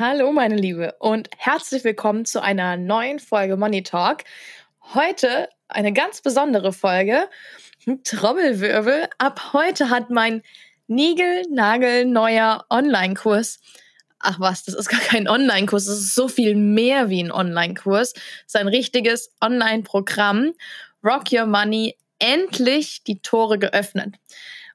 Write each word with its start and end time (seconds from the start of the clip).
Hallo 0.00 0.32
meine 0.32 0.56
Liebe 0.56 0.94
und 0.98 1.28
herzlich 1.36 1.84
willkommen 1.84 2.24
zu 2.24 2.42
einer 2.42 2.78
neuen 2.78 3.18
Folge 3.18 3.58
Money 3.58 3.82
Talk. 3.82 4.24
Heute 4.94 5.50
eine 5.68 5.92
ganz 5.92 6.22
besondere 6.22 6.72
Folge. 6.72 7.28
Trommelwirbel. 8.04 9.10
Ab 9.18 9.52
heute 9.52 9.90
hat 9.90 10.08
mein 10.08 10.40
Nigel-Nagel-neuer 10.86 12.64
Online-Kurs 12.70 13.60
ach 14.20 14.40
was, 14.40 14.64
das 14.64 14.74
ist 14.74 14.88
gar 14.88 15.00
kein 15.00 15.28
Online-Kurs, 15.28 15.84
das 15.84 15.98
ist 15.98 16.14
so 16.14 16.28
viel 16.28 16.54
mehr 16.54 17.10
wie 17.10 17.22
ein 17.22 17.30
Online-Kurs. 17.30 18.14
Das 18.14 18.22
ist 18.46 18.56
ein 18.56 18.68
richtiges 18.68 19.34
Online-Programm. 19.42 20.52
Rock 21.04 21.24
Your 21.30 21.44
Money, 21.44 21.98
endlich 22.18 23.04
die 23.04 23.20
Tore 23.20 23.58
geöffnet. 23.58 24.16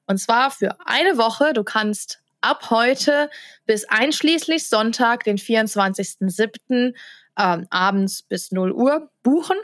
Und 0.06 0.18
zwar 0.18 0.52
für 0.52 0.76
eine 0.86 1.18
Woche. 1.18 1.52
Du 1.52 1.64
kannst 1.64 2.20
ab 2.46 2.70
heute 2.70 3.28
bis 3.66 3.84
einschließlich 3.84 4.68
Sonntag, 4.68 5.24
den 5.24 5.38
24.07. 5.38 6.94
Ähm, 7.38 7.66
abends 7.68 8.22
bis 8.22 8.52
0 8.52 8.72
Uhr 8.72 9.10
buchen. 9.22 9.58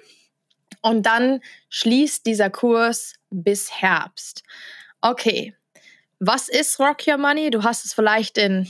Und 0.83 1.06
dann 1.06 1.41
schließt 1.71 2.27
dieser 2.27 2.51
Kurs 2.51 3.15
bis 3.31 3.71
Herbst. 3.71 4.43
Okay, 5.01 5.55
was 6.19 6.48
ist 6.48 6.79
Rock 6.79 7.06
Your 7.06 7.17
Money? 7.17 7.51
Du 7.51 7.62
hast 7.62 7.84
es 7.84 7.95
vielleicht 7.95 8.37
in 8.37 8.69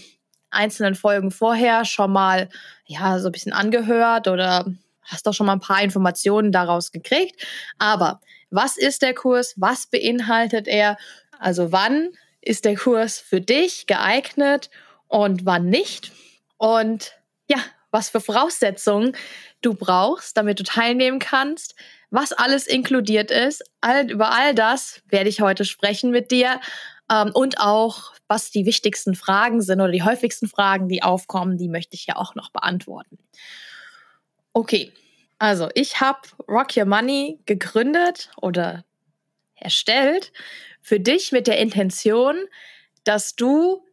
einzelnen 0.50 0.94
Folgen 0.94 1.30
vorher 1.30 1.84
schon 1.84 2.12
mal, 2.12 2.48
ja, 2.84 3.18
so 3.18 3.28
ein 3.28 3.32
bisschen 3.32 3.52
angehört 3.52 4.28
oder 4.28 4.66
hast 5.02 5.26
doch 5.26 5.32
schon 5.32 5.46
mal 5.46 5.54
ein 5.54 5.60
paar 5.60 5.82
Informationen 5.82 6.52
daraus 6.52 6.92
gekriegt. 6.92 7.44
Aber 7.78 8.20
was 8.50 8.76
ist 8.76 9.02
der 9.02 9.14
Kurs? 9.14 9.54
Was 9.56 9.86
beinhaltet 9.86 10.68
er? 10.68 10.96
Also 11.38 11.72
wann 11.72 12.10
ist 12.42 12.64
der 12.64 12.76
Kurs 12.76 13.18
für 13.18 13.40
dich 13.40 13.86
geeignet 13.86 14.70
und 15.08 15.46
wann 15.46 15.66
nicht? 15.66 16.12
Und 16.58 17.12
ja, 17.48 17.58
was 17.90 18.10
für 18.10 18.20
Voraussetzungen 18.20 19.16
du 19.60 19.74
brauchst, 19.74 20.36
damit 20.36 20.58
du 20.58 20.64
teilnehmen 20.64 21.18
kannst, 21.18 21.74
was 22.10 22.32
alles 22.32 22.66
inkludiert 22.66 23.30
ist. 23.30 23.64
All, 23.80 24.10
über 24.10 24.32
all 24.32 24.54
das 24.54 25.02
werde 25.08 25.28
ich 25.28 25.40
heute 25.40 25.64
sprechen 25.64 26.10
mit 26.10 26.30
dir 26.30 26.60
ähm, 27.10 27.30
und 27.32 27.58
auch, 27.58 28.12
was 28.28 28.50
die 28.50 28.66
wichtigsten 28.66 29.14
Fragen 29.14 29.62
sind 29.62 29.80
oder 29.80 29.92
die 29.92 30.02
häufigsten 30.02 30.48
Fragen, 30.48 30.88
die 30.88 31.02
aufkommen, 31.02 31.58
die 31.58 31.68
möchte 31.68 31.94
ich 31.94 32.06
ja 32.06 32.16
auch 32.16 32.34
noch 32.34 32.50
beantworten. 32.50 33.18
Okay, 34.52 34.92
also 35.38 35.68
ich 35.74 36.00
habe 36.00 36.20
Rock 36.48 36.76
Your 36.76 36.84
Money 36.84 37.40
gegründet 37.46 38.30
oder 38.36 38.84
erstellt 39.54 40.32
für 40.82 41.00
dich 41.00 41.32
mit 41.32 41.46
der 41.46 41.58
Intention, 41.58 42.36
dass 43.04 43.34
du 43.34 43.84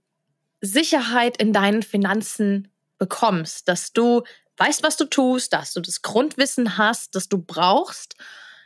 Sicherheit 0.62 1.38
in 1.38 1.54
deinen 1.54 1.84
Finanzen 1.84 2.72
bekommst, 2.98 3.68
dass 3.68 3.94
du 3.94 4.24
weißt, 4.58 4.84
was 4.84 4.98
du 4.98 5.06
tust, 5.06 5.54
dass 5.54 5.74
du 5.74 5.80
das 5.80 6.02
Grundwissen 6.02 6.78
hast, 6.78 7.16
das 7.16 7.30
du 7.30 7.38
brauchst, 7.38 8.16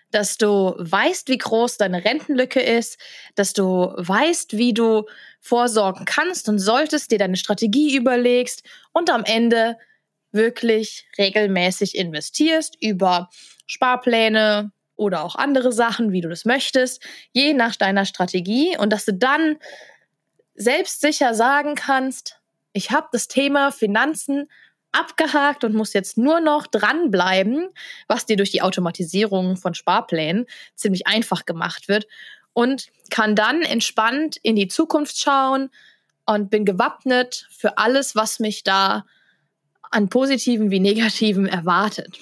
dass 0.09 0.38
du 0.38 0.75
weißt, 0.78 1.28
wie 1.30 1.38
groß 1.38 1.78
deine 1.78 2.03
Rentenlücke 2.06 2.62
ist, 2.62 3.00
dass 3.36 3.53
du 3.53 3.94
weißt, 3.96 4.58
wie 4.58 4.74
du 4.74 5.06
vorsorgen 5.40 6.06
kannst 6.06 6.50
und 6.50 6.59
solltest, 6.59 7.12
dir 7.12 7.18
deine 7.18 7.38
Strategie 7.38 7.96
überlegst 7.96 8.64
und 8.92 9.09
am 9.09 9.24
Ende 9.24 9.78
wirklich 10.31 11.08
regelmäßig 11.18 11.96
investierst 11.96 12.75
über 12.81 13.30
Sparpläne 13.66 14.72
oder 15.03 15.24
auch 15.24 15.36
andere 15.36 15.72
Sachen, 15.72 16.12
wie 16.12 16.22
du 16.22 16.30
das 16.30 16.46
möchtest, 16.46 17.02
je 17.31 17.53
nach 17.53 17.75
deiner 17.75 18.06
Strategie 18.06 18.78
und 18.78 18.91
dass 18.91 19.06
du 19.06 19.14
dann 19.14 19.58
selbstsicher 20.56 21.34
sagen 21.34 21.75
kannst, 21.75 22.40
ich 22.74 22.91
habe 22.91 23.08
das 23.12 23.28
Thema 23.28 23.72
Finanzen 23.72 24.50
abgehakt 24.92 25.63
und 25.63 25.74
muss 25.74 25.94
jetzt 25.94 26.18
nur 26.18 26.40
noch 26.40 26.68
dranbleiben, 26.68 27.69
was 28.08 28.25
dir 28.25 28.38
durch 28.38 28.52
die 28.52 28.62
Automatisierung 28.62 29.58
von 29.58 29.74
Sparplänen 29.74 30.46
ziemlich 30.75 31.08
einfach 31.08 31.46
gemacht 31.46 31.88
wird 31.88 32.08
und 32.53 32.88
kann 33.09 33.36
dann 33.36 33.62
entspannt 33.63 34.38
in 34.42 34.56
die 34.56 34.68
Zukunft 34.68 35.19
schauen 35.19 35.69
und 36.25 36.50
bin 36.50 36.63
gewappnet 36.63 37.47
für 37.52 37.78
alles, 37.78 38.16
was 38.16 38.40
mich 38.40 38.63
da 38.63 39.06
an 39.81 40.09
positiven 40.09 40.72
wie 40.72 40.80
negativen 40.80 41.47
erwartet. 41.47 42.18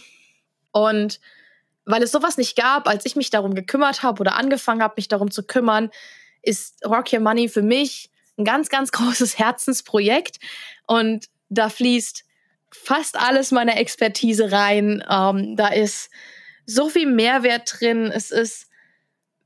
Und 0.72 1.20
weil 1.86 2.04
es 2.04 2.12
sowas 2.12 2.38
nicht 2.38 2.56
gab, 2.56 2.88
als 2.88 3.06
ich 3.06 3.16
mich 3.16 3.30
darum 3.30 3.56
gekümmert 3.56 4.04
habe 4.04 4.22
oder 4.22 4.36
angefangen 4.36 4.82
habe, 4.84 4.96
mich 4.98 5.08
darum 5.08 5.32
zu 5.32 5.44
kümmern, 5.44 5.90
ist 6.42 6.86
Rock 6.86 7.14
Your 7.14 7.20
Money 7.20 7.50
für 7.50 7.62
mich 7.62 8.10
ein 8.38 8.46
ganz, 8.46 8.70
ganz 8.70 8.92
großes 8.92 9.38
Herzensprojekt. 9.38 10.40
Und 10.88 11.28
da 11.50 11.70
fließt 11.70 12.24
fast 12.72 13.20
alles 13.20 13.52
meiner 13.52 13.78
Expertise 13.78 14.52
rein. 14.52 15.04
Ähm, 15.10 15.56
da 15.56 15.68
ist 15.68 16.10
so 16.66 16.90
viel 16.90 17.08
Mehrwert 17.08 17.80
drin. 17.80 18.12
Es 18.14 18.32
ist 18.32 18.68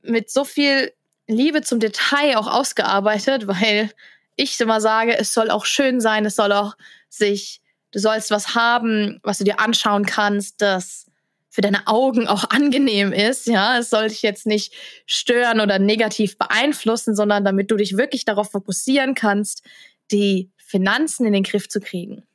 mit 0.01 0.29
so 0.29 0.44
viel 0.44 0.94
Liebe 1.28 1.62
zum 1.62 1.79
Detail 1.79 2.38
auch 2.38 2.47
ausgearbeitet, 2.47 3.47
weil 3.47 3.91
ich 4.35 4.59
immer 4.59 4.81
sage, 4.81 5.18
es 5.18 5.34
soll 5.34 5.50
auch 5.50 5.66
schön 5.66 6.01
sein, 6.01 6.25
es 6.25 6.35
soll 6.35 6.51
auch 6.51 6.75
sich, 7.09 7.62
du 7.91 8.00
sollst 8.00 8.29
was 8.29 8.53
haben, 8.53 9.19
was 9.24 9.40
du 9.40 9.44
dir 9.44 9.59
anschauen 9.59 10.06
kannst, 10.06 10.62
das 10.62 11.07
für 11.56 11.62
deine 11.62 11.88
Augen 11.88 12.28
auch 12.28 12.50
angenehm 12.50 13.14
ist. 13.14 13.48
Ja, 13.48 13.78
es 13.78 13.90
soll 13.90 14.10
dich 14.10 14.22
jetzt 14.22 14.46
nicht 14.46 14.74
stören 15.06 15.62
oder 15.62 15.80
negativ 15.80 16.38
beeinflussen, 16.38 17.16
sondern 17.16 17.46
damit 17.46 17.72
du 17.72 17.78
dich 17.78 17.96
wirklich 17.96 18.26
darauf 18.26 18.52
fokussieren 18.52 19.16
kannst, 19.16 19.64
die 20.12 20.52
Finanzen 20.58 21.26
in 21.26 21.32
den 21.32 21.44
Griff 21.44 21.70
zu 21.70 21.80
kriegen. 21.80 22.28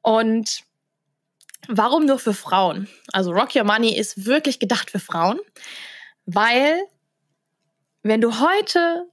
Und 0.00 0.60
warum 1.66 2.06
nur 2.06 2.20
für 2.20 2.34
Frauen? 2.34 2.88
Also 3.12 3.32
Rock 3.32 3.56
Your 3.56 3.64
Money 3.64 3.98
ist 3.98 4.26
wirklich 4.26 4.60
gedacht 4.60 4.92
für 4.92 5.00
Frauen, 5.00 5.40
weil 6.24 6.78
wenn 8.04 8.20
du 8.20 8.38
heute 8.38 9.08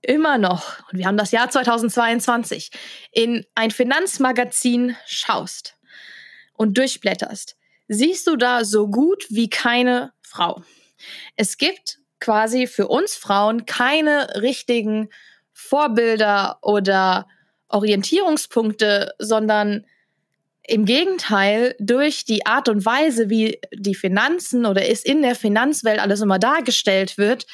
immer 0.00 0.38
noch, 0.38 0.88
und 0.90 0.98
wir 1.00 1.06
haben 1.06 1.18
das 1.18 1.32
Jahr 1.32 1.50
2022, 1.50 2.70
in 3.12 3.44
ein 3.54 3.70
Finanzmagazin 3.70 4.96
schaust 5.06 5.76
und 6.54 6.78
durchblätterst, 6.78 7.57
siehst 7.88 8.26
du 8.26 8.36
da 8.36 8.64
so 8.64 8.88
gut 8.88 9.26
wie 9.30 9.50
keine 9.50 10.12
Frau. 10.22 10.62
Es 11.36 11.56
gibt 11.56 11.98
quasi 12.20 12.66
für 12.66 12.88
uns 12.88 13.14
Frauen 13.14 13.66
keine 13.66 14.40
richtigen 14.40 15.08
Vorbilder 15.52 16.58
oder 16.62 17.26
Orientierungspunkte, 17.68 19.14
sondern 19.18 19.84
im 20.68 20.84
Gegenteil, 20.84 21.74
durch 21.78 22.26
die 22.26 22.44
Art 22.44 22.68
und 22.68 22.84
Weise, 22.84 23.30
wie 23.30 23.58
die 23.72 23.94
Finanzen 23.94 24.66
oder 24.66 24.86
es 24.86 25.02
in 25.02 25.22
der 25.22 25.34
Finanzwelt 25.34 25.98
alles 25.98 26.20
immer 26.20 26.38
dargestellt 26.38 27.16
wird, 27.16 27.46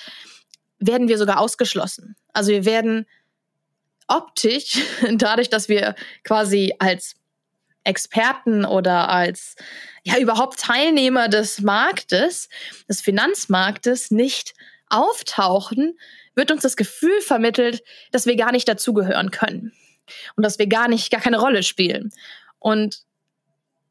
werden 0.80 1.06
wir 1.06 1.16
sogar 1.16 1.38
ausgeschlossen. 1.38 2.16
Also 2.32 2.50
wir 2.50 2.64
werden 2.64 3.06
optisch, 4.08 4.82
dadurch, 5.12 5.48
dass 5.48 5.69
wir 5.69 5.94
quasi 6.25 6.75
als 6.80 7.14
Experten 7.84 8.64
oder 8.64 9.08
als 9.08 9.56
ja 10.02 10.19
überhaupt 10.19 10.58
Teilnehmer 10.60 11.28
des 11.28 11.60
Marktes, 11.60 12.48
des 12.88 13.00
Finanzmarktes 13.00 14.10
nicht 14.10 14.54
auftauchen, 14.88 15.98
wird 16.34 16.50
uns 16.50 16.62
das 16.62 16.76
Gefühl 16.76 17.20
vermittelt, 17.20 17.82
dass 18.10 18.26
wir 18.26 18.36
gar 18.36 18.52
nicht 18.52 18.69
dazugehören 18.69 19.31
können 19.31 19.72
und 20.36 20.42
dass 20.42 20.58
wir 20.58 20.66
gar 20.66 20.88
nicht 20.88 21.10
gar 21.10 21.20
keine 21.20 21.38
Rolle 21.38 21.62
spielen. 21.62 22.12
Und 22.58 23.02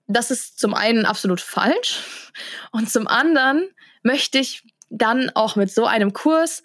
das 0.08 0.32
ist 0.32 0.60
zum 0.60 0.74
einen 0.74 1.06
absolut 1.06 1.42
falsch 1.42 2.32
und 2.72 2.92
zum 2.92 3.08
anderen 3.08 3.70
möchte 4.04 4.38
ich 4.38 4.64
dann 4.90 5.32
auch 5.34 5.56
mit 5.56 5.72
so 5.72 5.86
einem 5.86 6.14
Kurs 6.14 6.62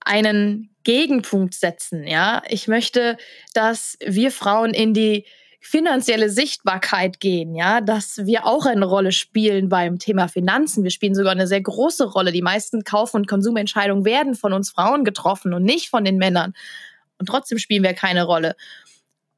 einen 0.00 0.74
Gegenpunkt 0.82 1.54
setzen, 1.54 2.06
ja? 2.06 2.42
Ich 2.48 2.68
möchte, 2.68 3.18
dass 3.52 3.98
wir 4.04 4.32
Frauen 4.32 4.72
in 4.72 4.94
die 4.94 5.26
finanzielle 5.60 6.30
Sichtbarkeit 6.30 7.20
gehen, 7.20 7.54
ja, 7.54 7.82
dass 7.82 8.24
wir 8.24 8.46
auch 8.46 8.64
eine 8.64 8.86
Rolle 8.86 9.12
spielen 9.12 9.68
beim 9.68 9.98
Thema 9.98 10.26
Finanzen. 10.26 10.82
Wir 10.82 10.90
spielen 10.90 11.14
sogar 11.14 11.32
eine 11.32 11.46
sehr 11.46 11.60
große 11.60 12.04
Rolle. 12.04 12.32
Die 12.32 12.42
meisten 12.42 12.82
Kauf- 12.82 13.14
und 13.14 13.28
Konsumentscheidungen 13.28 14.06
werden 14.06 14.34
von 14.34 14.54
uns 14.54 14.70
Frauen 14.70 15.04
getroffen 15.04 15.52
und 15.52 15.62
nicht 15.62 15.90
von 15.90 16.04
den 16.04 16.16
Männern. 16.16 16.54
Und 17.18 17.26
trotzdem 17.26 17.58
spielen 17.58 17.82
wir 17.82 17.92
keine 17.92 18.24
Rolle. 18.24 18.56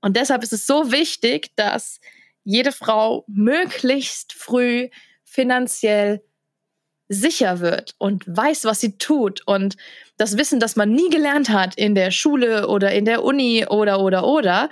Und 0.01 0.17
deshalb 0.17 0.45
ist 0.45 0.53
es 0.53 0.67
so 0.67 0.93
wichtig, 0.93 1.51
dass 1.57 2.01
jede 2.45 2.71
Frau 2.71 3.25
möglichst 3.27 4.33
früh 4.33 4.89
finanziell 5.25 6.23
sicher 7.09 7.61
wird 7.61 7.95
und 7.99 8.25
weiß, 8.27 8.65
was 8.65 8.81
sie 8.81 8.97
tut 8.97 9.47
und 9.47 9.77
das 10.17 10.39
Wissen, 10.39 10.61
das 10.61 10.77
man 10.77 10.93
nie 10.93 11.11
gelernt 11.11 11.51
hat 11.51 11.75
in 11.75 11.95
der 11.95 12.11
Schule 12.11 12.69
oder 12.69 12.93
in 12.93 13.05
der 13.05 13.23
Uni 13.25 13.67
oder 13.69 14.01
oder 14.01 14.25
oder, 14.25 14.71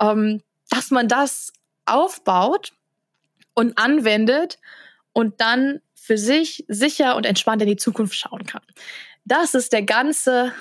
ähm, 0.00 0.40
dass 0.70 0.90
man 0.90 1.06
das 1.06 1.52
aufbaut 1.84 2.72
und 3.54 3.76
anwendet 3.76 4.58
und 5.12 5.40
dann 5.40 5.80
für 5.94 6.16
sich 6.16 6.64
sicher 6.68 7.16
und 7.16 7.26
entspannt 7.26 7.62
in 7.62 7.68
die 7.68 7.76
Zukunft 7.76 8.14
schauen 8.14 8.46
kann. 8.46 8.62
Das 9.24 9.54
ist 9.54 9.72
der 9.72 9.82
ganze 9.82 10.52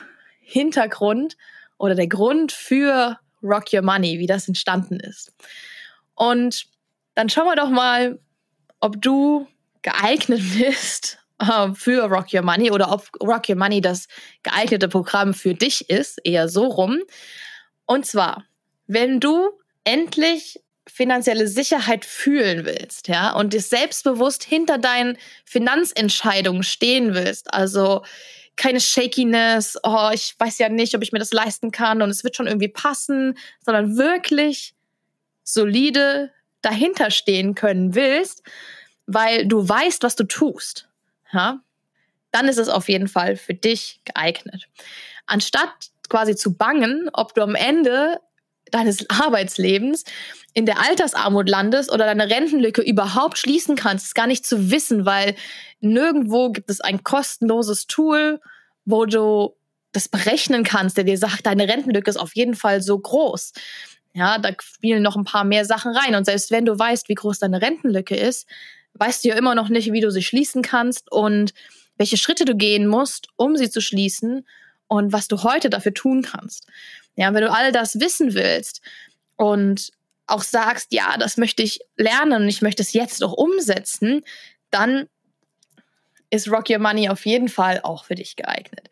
Hintergrund 0.41 1.37
oder 1.77 1.95
der 1.95 2.07
Grund 2.07 2.51
für 2.51 3.17
Rock 3.41 3.73
Your 3.73 3.81
Money, 3.81 4.19
wie 4.19 4.27
das 4.27 4.47
entstanden 4.47 4.99
ist. 4.99 5.33
Und 6.15 6.67
dann 7.15 7.29
schauen 7.29 7.45
wir 7.45 7.55
doch 7.55 7.69
mal, 7.69 8.19
ob 8.79 9.01
du 9.01 9.47
geeignet 9.81 10.41
bist 10.57 11.19
äh, 11.39 11.73
für 11.73 12.03
Rock 12.03 12.33
Your 12.33 12.41
Money 12.41 12.71
oder 12.71 12.91
ob 12.91 13.09
Rock 13.21 13.49
Your 13.49 13.55
Money 13.55 13.81
das 13.81 14.07
geeignete 14.43 14.89
Programm 14.89 15.33
für 15.33 15.53
dich 15.53 15.89
ist, 15.89 16.19
eher 16.23 16.49
so 16.49 16.65
rum. 16.65 16.99
Und 17.85 18.05
zwar, 18.05 18.45
wenn 18.87 19.19
du 19.19 19.49
endlich 19.83 20.59
finanzielle 20.87 21.47
Sicherheit 21.47 22.03
fühlen 22.05 22.65
willst, 22.65 23.07
ja, 23.07 23.33
und 23.33 23.53
dir 23.53 23.61
selbstbewusst 23.61 24.43
hinter 24.43 24.77
deinen 24.77 25.17
Finanzentscheidungen 25.45 26.63
stehen 26.63 27.13
willst, 27.13 27.53
also 27.53 28.03
keine 28.55 28.81
Shakiness, 28.81 29.77
oh, 29.83 30.09
ich 30.13 30.35
weiß 30.37 30.57
ja 30.57 30.67
nicht, 30.67 30.93
ob 30.95 31.01
ich 31.01 31.13
mir 31.13 31.19
das 31.19 31.31
leisten 31.31 31.71
kann 31.71 32.01
und 32.01 32.09
es 32.09 32.23
wird 32.23 32.35
schon 32.35 32.47
irgendwie 32.47 32.67
passen, 32.67 33.37
sondern 33.63 33.97
wirklich 33.97 34.73
solide 35.43 36.31
dahinter 36.61 37.09
stehen 37.09 37.55
können 37.55 37.95
willst, 37.95 38.43
weil 39.05 39.47
du 39.47 39.67
weißt, 39.67 40.03
was 40.03 40.15
du 40.15 40.25
tust, 40.25 40.89
ja, 41.31 41.61
dann 42.31 42.47
ist 42.47 42.57
es 42.57 42.67
auf 42.67 42.89
jeden 42.89 43.07
Fall 43.07 43.37
für 43.37 43.53
dich 43.53 44.01
geeignet. 44.05 44.67
Anstatt 45.25 45.91
quasi 46.09 46.35
zu 46.35 46.55
bangen, 46.55 47.09
ob 47.13 47.33
du 47.35 47.41
am 47.41 47.55
Ende 47.55 48.19
deines 48.71 49.09
Arbeitslebens 49.09 50.03
in 50.53 50.65
der 50.65 50.79
Altersarmut 50.79 51.47
landest 51.47 51.91
oder 51.91 52.05
deine 52.05 52.29
Rentenlücke 52.29 52.81
überhaupt 52.81 53.37
schließen 53.37 53.75
kannst, 53.75 54.07
ist 54.07 54.15
gar 54.15 54.27
nicht 54.27 54.45
zu 54.45 54.71
wissen, 54.71 55.05
weil 55.05 55.35
nirgendwo 55.79 56.51
gibt 56.51 56.69
es 56.69 56.81
ein 56.81 57.03
kostenloses 57.03 57.87
Tool, 57.87 58.39
wo 58.85 59.05
du 59.05 59.55
das 59.91 60.07
berechnen 60.07 60.63
kannst, 60.63 60.97
der 60.97 61.03
dir 61.03 61.17
sagt, 61.17 61.45
deine 61.45 61.67
Rentenlücke 61.67 62.09
ist 62.09 62.17
auf 62.17 62.35
jeden 62.35 62.55
Fall 62.55 62.81
so 62.81 62.97
groß. 62.97 63.53
Ja, 64.13 64.37
da 64.37 64.51
spielen 64.59 65.03
noch 65.03 65.15
ein 65.15 65.23
paar 65.23 65.43
mehr 65.43 65.65
Sachen 65.65 65.95
rein. 65.95 66.15
Und 66.15 66.25
selbst 66.25 66.51
wenn 66.51 66.65
du 66.65 66.77
weißt, 66.77 67.09
wie 67.09 67.15
groß 67.15 67.39
deine 67.39 67.61
Rentenlücke 67.61 68.15
ist, 68.15 68.47
weißt 68.93 69.23
du 69.23 69.29
ja 69.29 69.35
immer 69.35 69.55
noch 69.55 69.69
nicht, 69.69 69.91
wie 69.91 70.01
du 70.01 70.11
sie 70.11 70.23
schließen 70.23 70.61
kannst 70.61 71.11
und 71.11 71.53
welche 71.97 72.17
Schritte 72.17 72.45
du 72.45 72.55
gehen 72.55 72.87
musst, 72.87 73.27
um 73.35 73.55
sie 73.55 73.69
zu 73.69 73.81
schließen 73.81 74.47
und 74.87 75.13
was 75.13 75.27
du 75.27 75.43
heute 75.43 75.69
dafür 75.69 75.93
tun 75.93 76.23
kannst. 76.23 76.67
Ja, 77.19 77.33
wenn 77.33 77.41
du 77.41 77.51
all 77.51 77.73
das 77.73 77.99
wissen 77.99 78.33
willst 78.33 78.81
und 79.35 79.91
auch 80.25 80.41
sagst, 80.41 80.93
ja, 80.93 81.17
das 81.17 81.35
möchte 81.35 81.61
ich 81.61 81.81
lernen 81.97 82.43
und 82.43 82.47
ich 82.47 82.61
möchte 82.61 82.81
es 82.81 82.93
jetzt 82.93 83.21
auch 83.25 83.33
umsetzen, 83.33 84.23
dann 84.71 85.09
ist 86.29 86.49
Rock 86.49 86.69
Your 86.69 86.79
Money 86.79 87.09
auf 87.09 87.25
jeden 87.25 87.49
Fall 87.49 87.81
auch 87.83 88.05
für 88.05 88.15
dich 88.15 88.37
geeignet. 88.37 88.89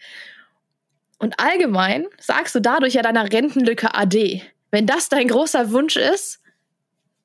Und 1.19 1.39
allgemein 1.39 2.05
sagst 2.19 2.53
du 2.53 2.59
dadurch 2.59 2.95
ja 2.95 3.01
deiner 3.01 3.31
Rentenlücke 3.31 3.95
AD. 3.95 4.43
Wenn 4.71 4.85
das 4.85 5.07
dein 5.07 5.29
großer 5.29 5.71
Wunsch 5.71 5.95
ist, 5.95 6.41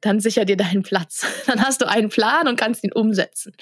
dann 0.03 0.21
sicher 0.21 0.45
dir 0.45 0.57
deinen 0.57 0.85
Platz. 0.85 1.27
Dann 1.47 1.65
hast 1.65 1.83
du 1.83 1.89
einen 1.89 2.11
Plan 2.11 2.47
und 2.47 2.57
kannst 2.57 2.85
ihn 2.85 2.93
umsetzen. 2.93 3.57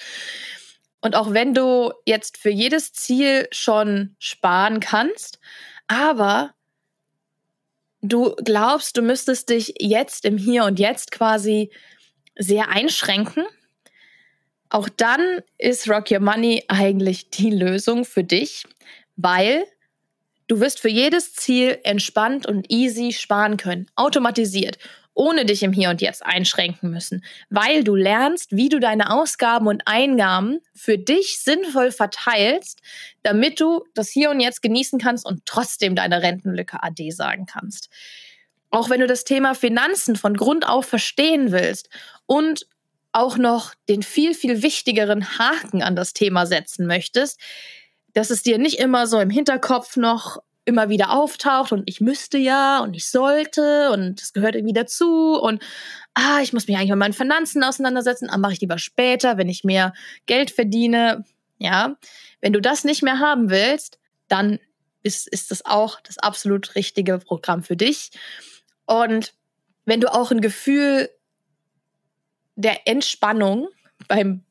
Und 1.01 1.15
auch 1.15 1.33
wenn 1.33 1.55
du 1.55 1.91
jetzt 2.05 2.37
für 2.37 2.51
jedes 2.51 2.93
Ziel 2.93 3.47
schon 3.51 4.15
sparen 4.19 4.79
kannst, 4.79 5.39
aber 5.87 6.53
du 8.01 8.35
glaubst, 8.43 8.97
du 8.97 9.01
müsstest 9.01 9.49
dich 9.49 9.75
jetzt 9.79 10.25
im 10.25 10.37
Hier 10.37 10.65
und 10.65 10.79
Jetzt 10.79 11.11
quasi 11.11 11.71
sehr 12.37 12.69
einschränken, 12.69 13.45
auch 14.69 14.87
dann 14.89 15.41
ist 15.57 15.89
Rock 15.89 16.11
Your 16.11 16.21
Money 16.21 16.63
eigentlich 16.67 17.29
die 17.29 17.51
Lösung 17.51 18.05
für 18.05 18.23
dich, 18.23 18.65
weil 19.17 19.65
du 20.47 20.59
wirst 20.61 20.79
für 20.79 20.89
jedes 20.89 21.33
Ziel 21.33 21.77
entspannt 21.83 22.47
und 22.47 22.71
easy 22.71 23.11
sparen 23.11 23.57
können, 23.57 23.87
automatisiert 23.95 24.77
ohne 25.13 25.45
dich 25.45 25.63
im 25.63 25.73
Hier 25.73 25.89
und 25.89 26.01
Jetzt 26.01 26.25
einschränken 26.25 26.89
müssen, 26.89 27.23
weil 27.49 27.83
du 27.83 27.95
lernst, 27.95 28.55
wie 28.55 28.69
du 28.69 28.79
deine 28.79 29.11
Ausgaben 29.11 29.67
und 29.67 29.83
Eingaben 29.85 30.59
für 30.73 30.97
dich 30.97 31.39
sinnvoll 31.39 31.91
verteilst, 31.91 32.79
damit 33.23 33.59
du 33.59 33.83
das 33.93 34.09
Hier 34.09 34.29
und 34.29 34.39
Jetzt 34.39 34.61
genießen 34.61 34.99
kannst 34.99 35.25
und 35.25 35.45
trotzdem 35.45 35.95
deine 35.95 36.21
Rentenlücke 36.23 36.81
AD 36.81 37.11
sagen 37.11 37.45
kannst. 37.45 37.89
Auch 38.69 38.89
wenn 38.89 39.01
du 39.01 39.07
das 39.07 39.25
Thema 39.25 39.53
Finanzen 39.53 40.15
von 40.15 40.35
Grund 40.35 40.67
auf 40.67 40.85
verstehen 40.85 41.51
willst 41.51 41.89
und 42.25 42.67
auch 43.11 43.37
noch 43.37 43.73
den 43.89 44.03
viel, 44.03 44.33
viel 44.33 44.63
wichtigeren 44.63 45.37
Haken 45.37 45.83
an 45.83 45.97
das 45.97 46.13
Thema 46.13 46.45
setzen 46.45 46.87
möchtest, 46.87 47.39
dass 48.13 48.29
es 48.29 48.43
dir 48.43 48.57
nicht 48.57 48.79
immer 48.79 49.07
so 49.07 49.19
im 49.19 49.29
Hinterkopf 49.29 49.97
noch 49.97 50.41
immer 50.65 50.89
wieder 50.89 51.11
auftaucht 51.11 51.71
und 51.71 51.83
ich 51.87 52.01
müsste 52.01 52.37
ja 52.37 52.79
und 52.79 52.95
ich 52.95 53.09
sollte 53.09 53.91
und 53.91 54.21
es 54.21 54.33
gehört 54.33 54.55
irgendwie 54.55 54.73
dazu 54.73 55.39
und 55.41 55.61
ah, 56.13 56.39
ich 56.41 56.53
muss 56.53 56.67
mich 56.67 56.77
eigentlich 56.77 56.91
mit 56.91 56.99
meinen 56.99 57.13
Finanzen 57.13 57.63
auseinandersetzen, 57.63 58.29
ah, 58.29 58.37
mache 58.37 58.53
ich 58.53 58.61
lieber 58.61 58.77
später, 58.77 59.37
wenn 59.37 59.49
ich 59.49 59.63
mehr 59.63 59.93
Geld 60.25 60.51
verdiene. 60.51 61.25
Ja, 61.57 61.95
wenn 62.41 62.53
du 62.53 62.61
das 62.61 62.83
nicht 62.83 63.03
mehr 63.03 63.19
haben 63.19 63.49
willst, 63.49 63.99
dann 64.27 64.59
ist, 65.03 65.27
ist 65.27 65.51
das 65.51 65.65
auch 65.65 65.99
das 66.01 66.17
absolut 66.17 66.75
richtige 66.75 67.17
Programm 67.19 67.63
für 67.63 67.75
dich. 67.75 68.11
Und 68.85 69.33
wenn 69.85 70.01
du 70.01 70.13
auch 70.13 70.31
ein 70.31 70.41
Gefühl 70.41 71.09
der 72.55 72.87
Entspannung 72.87 73.67
beim 74.07 74.43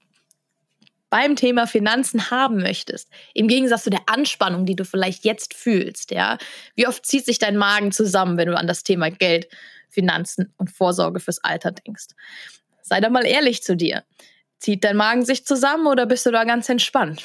beim 1.11 1.37
Thema 1.37 1.67
Finanzen 1.67 2.31
haben 2.31 2.59
möchtest, 2.63 3.11
im 3.35 3.49
Gegensatz 3.49 3.85
zu 3.85 3.91
der 3.91 4.03
Anspannung, 4.07 4.65
die 4.65 4.77
du 4.77 4.85
vielleicht 4.85 5.25
jetzt 5.25 5.55
fühlst, 5.55 6.13
ja, 6.13 6.39
wie 6.77 6.87
oft 6.87 7.05
zieht 7.05 7.27
sich 7.27 7.39
dein 7.39 7.57
Magen 7.57 7.93
zusammen, 7.93 8.39
wenn 8.39 8.49
du 8.49 8.57
an 8.57 8.67
das 8.67 8.85
Thema 8.85 9.11
Geld, 9.11 9.49
Finanzen 9.89 10.55
und 10.57 10.71
Vorsorge 10.71 11.21
fürs 11.21 11.43
Alter 11.43 11.73
denkst? 11.73 12.07
Sei 12.83 13.01
da 13.01 13.11
mal 13.11 13.27
ehrlich 13.27 13.63
zu 13.63 13.77
dir. 13.77 14.05
Zieht 14.59 14.85
dein 14.85 14.97
Magen 14.97 15.25
sich 15.25 15.45
zusammen 15.45 15.87
oder 15.87 16.07
bist 16.07 16.27
du 16.27 16.31
da 16.31 16.45
ganz 16.45 16.69
entspannt? 16.69 17.23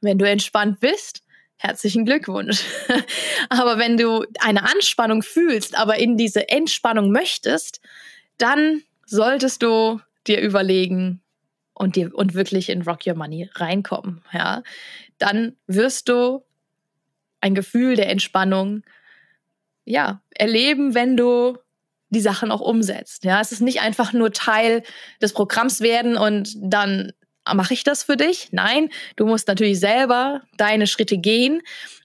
Wenn 0.00 0.18
du 0.18 0.26
entspannt 0.26 0.80
bist, 0.80 1.22
herzlichen 1.56 2.06
Glückwunsch. 2.06 2.64
aber 3.50 3.78
wenn 3.78 3.96
du 3.96 4.24
eine 4.40 4.62
Anspannung 4.62 5.22
fühlst, 5.22 5.76
aber 5.76 5.98
in 5.98 6.16
diese 6.16 6.48
Entspannung 6.48 7.12
möchtest, 7.12 7.80
dann 8.38 8.82
solltest 9.04 9.62
du 9.62 10.00
dir 10.26 10.40
überlegen, 10.40 11.19
und 11.80 11.96
dir 11.96 12.14
und 12.14 12.34
wirklich 12.34 12.68
in 12.68 12.82
Rock 12.82 13.06
Your 13.06 13.14
Money 13.14 13.48
reinkommen, 13.54 14.22
ja, 14.32 14.62
dann 15.16 15.56
wirst 15.66 16.10
du 16.10 16.44
ein 17.40 17.54
Gefühl 17.54 17.96
der 17.96 18.10
Entspannung 18.10 18.82
ja, 19.86 20.20
erleben, 20.28 20.94
wenn 20.94 21.16
du 21.16 21.56
die 22.10 22.20
Sachen 22.20 22.50
auch 22.50 22.60
umsetzt. 22.60 23.24
Ja, 23.24 23.40
es 23.40 23.50
ist 23.50 23.62
nicht 23.62 23.80
einfach 23.80 24.12
nur 24.12 24.30
Teil 24.30 24.82
des 25.22 25.32
Programms 25.32 25.80
werden 25.80 26.18
und 26.18 26.54
dann 26.60 27.12
mache 27.50 27.72
ich 27.72 27.82
das 27.82 28.02
für 28.02 28.18
dich. 28.18 28.48
Nein, 28.50 28.90
du 29.16 29.24
musst 29.24 29.48
natürlich 29.48 29.80
selber 29.80 30.42
deine 30.58 30.86
Schritte 30.86 31.16
gehen 31.16 31.62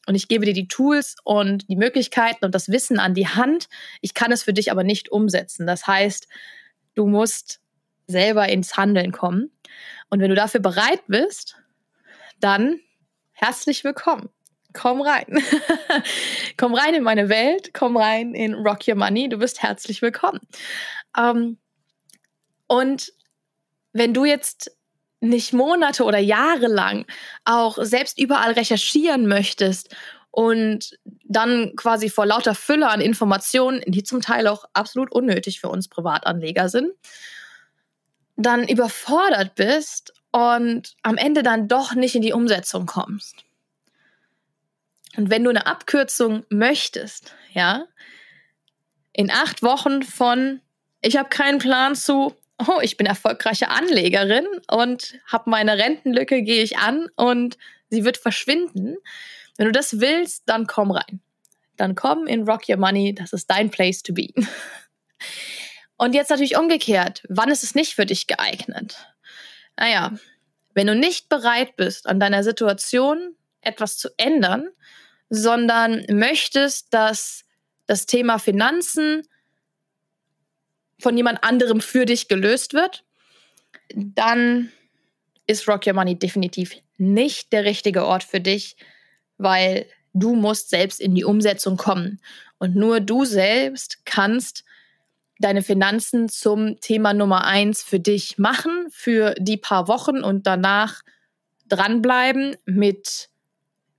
und 0.08 0.16
ich 0.16 0.30
gebe 0.30 0.46
dir 0.46 0.54
die 0.54 0.70
Tools 0.70 1.18
und 1.26 1.70
die 1.70 1.76
Möglichkeiten 1.76 2.46
und 2.46 2.56
das 2.56 2.70
Wissen 2.70 2.98
an 2.98 3.14
die 3.14 3.28
Hand. 3.28 3.68
Ich 4.00 4.14
kann 4.14 4.32
es 4.32 4.44
für 4.44 4.54
dich 4.54 4.72
aber 4.72 4.86
nicht 4.86 5.10
umsetzen. 5.10 5.68
Das 5.68 5.86
heißt, 5.86 6.30
du 6.94 7.08
musst 7.08 7.60
selber 8.08 8.48
ins 8.48 8.78
Handeln 8.78 9.12
kommen. 9.12 9.52
Und 10.10 10.20
wenn 10.20 10.30
du 10.30 10.36
dafür 10.36 10.60
bereit 10.60 11.02
bist, 11.08 11.58
dann 12.40 12.80
herzlich 13.32 13.84
willkommen. 13.84 14.30
Komm 14.74 15.02
rein. 15.02 15.26
komm 16.58 16.76
rein 16.76 16.94
in 16.94 17.04
meine 17.04 17.30
Welt, 17.30 17.74
komm 17.74 17.96
rein 17.96 18.34
in 18.34 18.54
Rock 18.54 18.88
Your 18.88 18.96
Money. 18.96 19.30
Du 19.30 19.38
bist 19.38 19.64
herzlich 19.64 20.02
willkommen. 20.02 20.42
Ähm, 21.18 21.58
und 22.68 23.14
wenn 23.94 24.14
du 24.14 24.26
jetzt 24.26 24.76
nicht 25.22 25.54
Monate 25.54 26.04
oder 26.04 26.20
Jahre 26.20 26.68
lang 26.68 27.06
auch 27.46 27.78
selbst 27.82 28.20
überall 28.20 28.52
recherchieren 28.52 29.28
möchtest 29.28 29.96
und 30.32 30.98
dann 31.24 31.74
quasi 31.76 32.10
vor 32.10 32.26
lauter 32.26 32.56
Fülle 32.56 32.90
an 32.90 33.00
Informationen, 33.00 33.82
die 33.88 34.04
zum 34.04 34.22
Teil 34.22 34.48
auch 34.48 34.66
absolut 34.74 35.12
unnötig 35.12 35.62
für 35.62 35.70
uns 35.70 35.88
Privatanleger 35.88 36.68
sind, 36.70 36.92
dann 38.36 38.68
überfordert 38.68 39.56
bist 39.56 40.14
und 40.32 40.96
am 41.02 41.18
Ende 41.18 41.44
dann 41.44 41.68
doch 41.68 41.94
nicht 41.94 42.16
in 42.16 42.22
die 42.22 42.34
Umsetzung 42.34 42.86
kommst. 42.86 43.46
Und 45.16 45.30
wenn 45.30 45.44
du 45.44 45.50
eine 45.50 45.66
Abkürzung 45.66 46.46
möchtest, 46.50 47.34
ja, 47.54 47.86
in 49.14 49.32
acht 49.32 49.64
Wochen 49.64 50.04
von, 50.04 50.60
ich 51.02 51.16
habe 51.16 51.30
keinen 51.30 51.60
Plan 51.60 51.96
zu, 51.96 52.36
oh, 52.68 52.80
ich 52.82 52.98
bin 52.98 53.08
erfolgreiche 53.08 53.70
Anlegerin 53.70 54.46
und 54.70 55.18
habe 55.28 55.50
meine 55.50 55.78
Rentenlücke, 55.78 56.42
gehe 56.42 56.64
ich 56.64 56.78
an 56.78 57.08
und 57.16 57.58
sie 57.90 58.04
wird 58.04 58.18
verschwinden. 58.18 58.98
Wenn 59.58 59.68
du 59.68 59.72
das 59.72 60.02
willst, 60.02 60.44
dann 60.48 60.68
komm 60.68 60.92
rein. 60.92 61.22
Dann 61.78 61.96
komm 61.96 62.28
in 62.28 62.44
Rock 62.44 62.68
Your 62.68 62.78
Money, 62.78 63.16
das 63.16 63.32
ist 63.32 63.50
dein 63.50 63.70
Place 63.70 64.04
to 64.04 64.14
be. 64.14 64.34
Und 65.98 66.14
jetzt 66.14 66.30
natürlich 66.30 66.58
umgekehrt, 66.58 67.24
wann 67.30 67.50
ist 67.50 67.64
es 67.64 67.76
nicht 67.76 67.96
für 67.96 68.06
dich 68.06 68.28
geeignet? 68.28 68.98
Naja, 69.78 70.12
wenn 70.74 70.88
du 70.88 70.96
nicht 70.96 71.30
bereit 71.30 71.76
bist, 71.78 72.08
an 72.08 72.20
deiner 72.20 72.44
Situation 72.44 73.36
etwas 73.62 73.98
zu 73.98 74.10
ändern, 74.18 74.68
sondern 75.30 76.06
möchtest, 76.10 76.94
dass 76.94 77.46
das 77.88 78.06
Thema 78.06 78.40
Finanzen 78.40 79.28
von 81.00 81.16
jemand 81.18 81.44
anderem 81.44 81.82
für 81.82 82.06
dich 82.06 82.28
gelöst 82.28 82.74
wird, 82.74 83.04
dann 83.94 84.72
ist 85.48 85.68
Rock 85.68 85.88
Your 85.88 85.94
Money 85.94 86.18
definitiv 86.18 86.76
nicht 86.98 87.54
der 87.54 87.66
richtige 87.66 88.06
Ort 88.06 88.24
für 88.24 88.40
dich, 88.40 88.78
weil 89.38 89.86
du 90.14 90.36
musst 90.36 90.70
selbst 90.70 91.00
in 91.00 91.14
die 91.14 91.26
Umsetzung 91.26 91.78
kommen. 91.78 92.22
Und 92.58 92.76
nur 92.76 93.02
du 93.02 93.26
selbst 93.26 94.06
kannst 94.06 94.64
deine 95.40 95.62
Finanzen 95.62 96.30
zum 96.30 96.80
Thema 96.80 97.14
Nummer 97.14 97.46
eins 97.46 97.84
für 97.84 98.00
dich 98.00 98.38
machen, 98.38 98.88
für 98.90 99.36
die 99.38 99.58
paar 99.58 99.88
Wochen 99.88 100.22
und 100.22 100.48
danach 100.48 101.02
dranbleiben 101.68 102.56
mit 102.66 103.30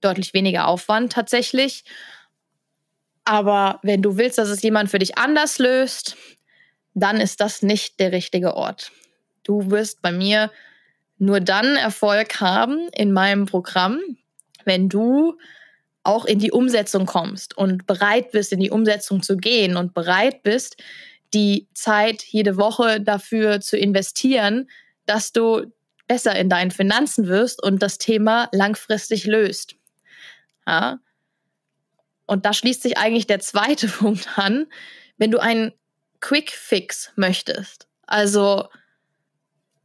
deutlich 0.00 0.34
weniger 0.34 0.68
Aufwand 0.68 1.12
tatsächlich. 1.12 1.84
Aber 3.24 3.80
wenn 3.82 4.02
du 4.02 4.16
willst, 4.16 4.38
dass 4.38 4.48
es 4.48 4.62
jemand 4.62 4.90
für 4.90 4.98
dich 4.98 5.18
anders 5.18 5.58
löst, 5.58 6.16
dann 6.94 7.20
ist 7.20 7.40
das 7.40 7.62
nicht 7.62 8.00
der 8.00 8.12
richtige 8.12 8.54
Ort. 8.54 8.92
Du 9.42 9.70
wirst 9.70 10.00
bei 10.00 10.12
mir 10.12 10.50
nur 11.18 11.40
dann 11.40 11.76
Erfolg 11.76 12.40
haben 12.40 12.88
in 12.92 13.12
meinem 13.12 13.46
Programm, 13.46 14.00
wenn 14.64 14.88
du 14.88 15.36
auch 16.02 16.24
in 16.24 16.38
die 16.38 16.52
Umsetzung 16.52 17.04
kommst 17.04 17.56
und 17.56 17.86
bereit 17.86 18.30
bist, 18.30 18.52
in 18.52 18.60
die 18.60 18.70
Umsetzung 18.70 19.22
zu 19.22 19.36
gehen 19.36 19.76
und 19.76 19.92
bereit 19.92 20.42
bist, 20.42 20.76
die 21.34 21.68
Zeit 21.74 22.22
jede 22.22 22.56
Woche 22.56 23.00
dafür 23.00 23.60
zu 23.60 23.76
investieren, 23.76 24.68
dass 25.06 25.32
du 25.32 25.72
besser 26.06 26.36
in 26.36 26.48
deinen 26.48 26.70
Finanzen 26.70 27.26
wirst 27.26 27.62
und 27.62 27.82
das 27.82 27.98
Thema 27.98 28.48
langfristig 28.52 29.24
löst. 29.24 29.76
Ja? 30.66 31.00
Und 32.26 32.44
da 32.44 32.52
schließt 32.52 32.82
sich 32.82 32.98
eigentlich 32.98 33.26
der 33.26 33.40
zweite 33.40 33.88
Punkt 33.88 34.38
an. 34.38 34.66
Wenn 35.16 35.30
du 35.30 35.38
einen 35.38 35.72
Quick 36.20 36.50
Fix 36.50 37.12
möchtest, 37.16 37.88
also 38.06 38.68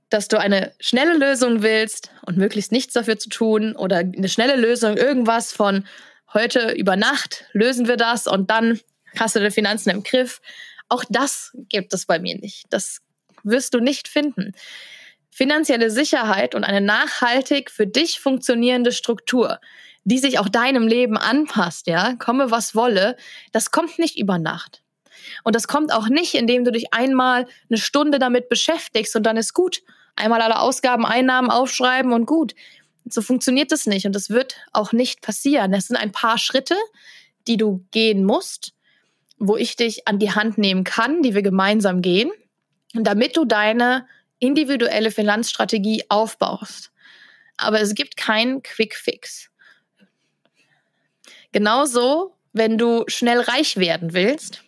dass 0.10 0.28
du 0.28 0.38
eine 0.38 0.74
schnelle 0.82 1.18
Lösung 1.18 1.64
willst 1.64 2.12
und 2.26 2.38
möglichst 2.38 2.74
nichts 2.74 2.94
dafür 2.94 3.18
zu 3.18 3.30
tun 3.30 3.76
oder 3.78 3.98
eine 3.98 4.28
schnelle 4.28 4.58
Lösung, 4.58 4.98
irgendwas 4.98 5.54
von 5.54 5.88
heute 6.34 6.72
über 6.72 6.98
Nacht 6.98 7.46
lösen 7.54 7.88
wir 7.88 7.96
das 7.96 8.28
und 8.28 8.50
dann 8.50 8.80
hast 9.18 9.36
du 9.36 9.40
deine 9.40 9.52
Finanzen 9.52 9.90
im 9.90 10.04
Griff. 10.04 10.42
Auch 10.92 11.06
das 11.08 11.52
gibt 11.70 11.94
es 11.94 12.06
bei 12.06 12.20
mir 12.20 12.38
nicht. 12.38 12.66
Das 12.70 13.00
wirst 13.44 13.74
du 13.74 13.80
nicht 13.80 14.10
finden. 14.10 14.52
Finanzielle 15.30 15.90
Sicherheit 15.90 16.54
und 16.54 16.66
eine 16.66 16.82
nachhaltig 16.82 17.72
für 17.72 17.88
dich 17.88 18.20
funktionierende 18.20 18.92
Struktur, 18.92 19.62
die 20.04 20.20
sich 20.20 20.38
auch 20.38 20.50
deinem 20.50 20.88
Leben 20.88 21.16
anpasst, 21.16 21.88
ja, 21.88 22.16
komme 22.16 22.52
was 22.52 22.76
wolle, 22.76 23.16
das 23.54 23.72
kommt 23.72 24.00
nicht 24.00 24.20
über 24.20 24.38
Nacht. 24.38 24.84
Und 25.46 25.56
das 25.56 25.70
kommt 25.70 25.94
auch 25.94 26.10
nicht, 26.10 26.34
indem 26.34 26.66
du 26.66 26.74
dich 26.74 26.94
einmal 26.94 27.48
eine 27.70 27.78
Stunde 27.78 28.20
damit 28.20 28.50
beschäftigst 28.50 29.16
und 29.16 29.24
dann 29.24 29.38
ist 29.38 29.54
gut. 29.54 29.84
Einmal 30.18 30.42
alle 30.42 30.60
Ausgaben, 30.60 31.06
Einnahmen 31.06 31.50
aufschreiben 31.50 32.12
und 32.12 32.26
gut. 32.26 32.54
So 33.06 33.22
funktioniert 33.22 33.72
das 33.72 33.86
nicht 33.86 34.06
und 34.06 34.14
das 34.14 34.30
wird 34.30 34.58
auch 34.74 34.92
nicht 34.92 35.22
passieren. 35.22 35.74
Es 35.74 35.88
sind 35.88 35.96
ein 35.96 36.12
paar 36.12 36.38
Schritte, 36.38 36.76
die 37.48 37.56
du 37.56 37.86
gehen 37.92 38.26
musst, 38.26 38.74
wo 39.44 39.58
ich 39.58 39.76
dich 39.76 40.08
an 40.08 40.20
die 40.20 40.32
Hand 40.32 40.60
nehmen 40.60 40.84
kann, 40.84 41.24
die 41.24 41.34
wir 41.34 41.42
gemeinsam 41.42 42.04
gehen, 42.04 42.32
damit 42.94 43.36
du 43.36 43.44
deine 43.44 44.08
individuelle 44.38 45.10
Finanzstrategie 45.10 46.04
aufbaust. 46.10 46.92
Aber 47.58 47.82
es 47.82 47.96
gibt 47.96 48.18
keinen 48.18 48.62
Quick 48.62 48.96
Fix. 48.96 49.50
Genauso, 51.52 52.36
wenn 52.54 52.78
du 52.78 53.04
schnell 53.08 53.40
reich 53.40 53.78
werden 53.78 54.14
willst, 54.14 54.64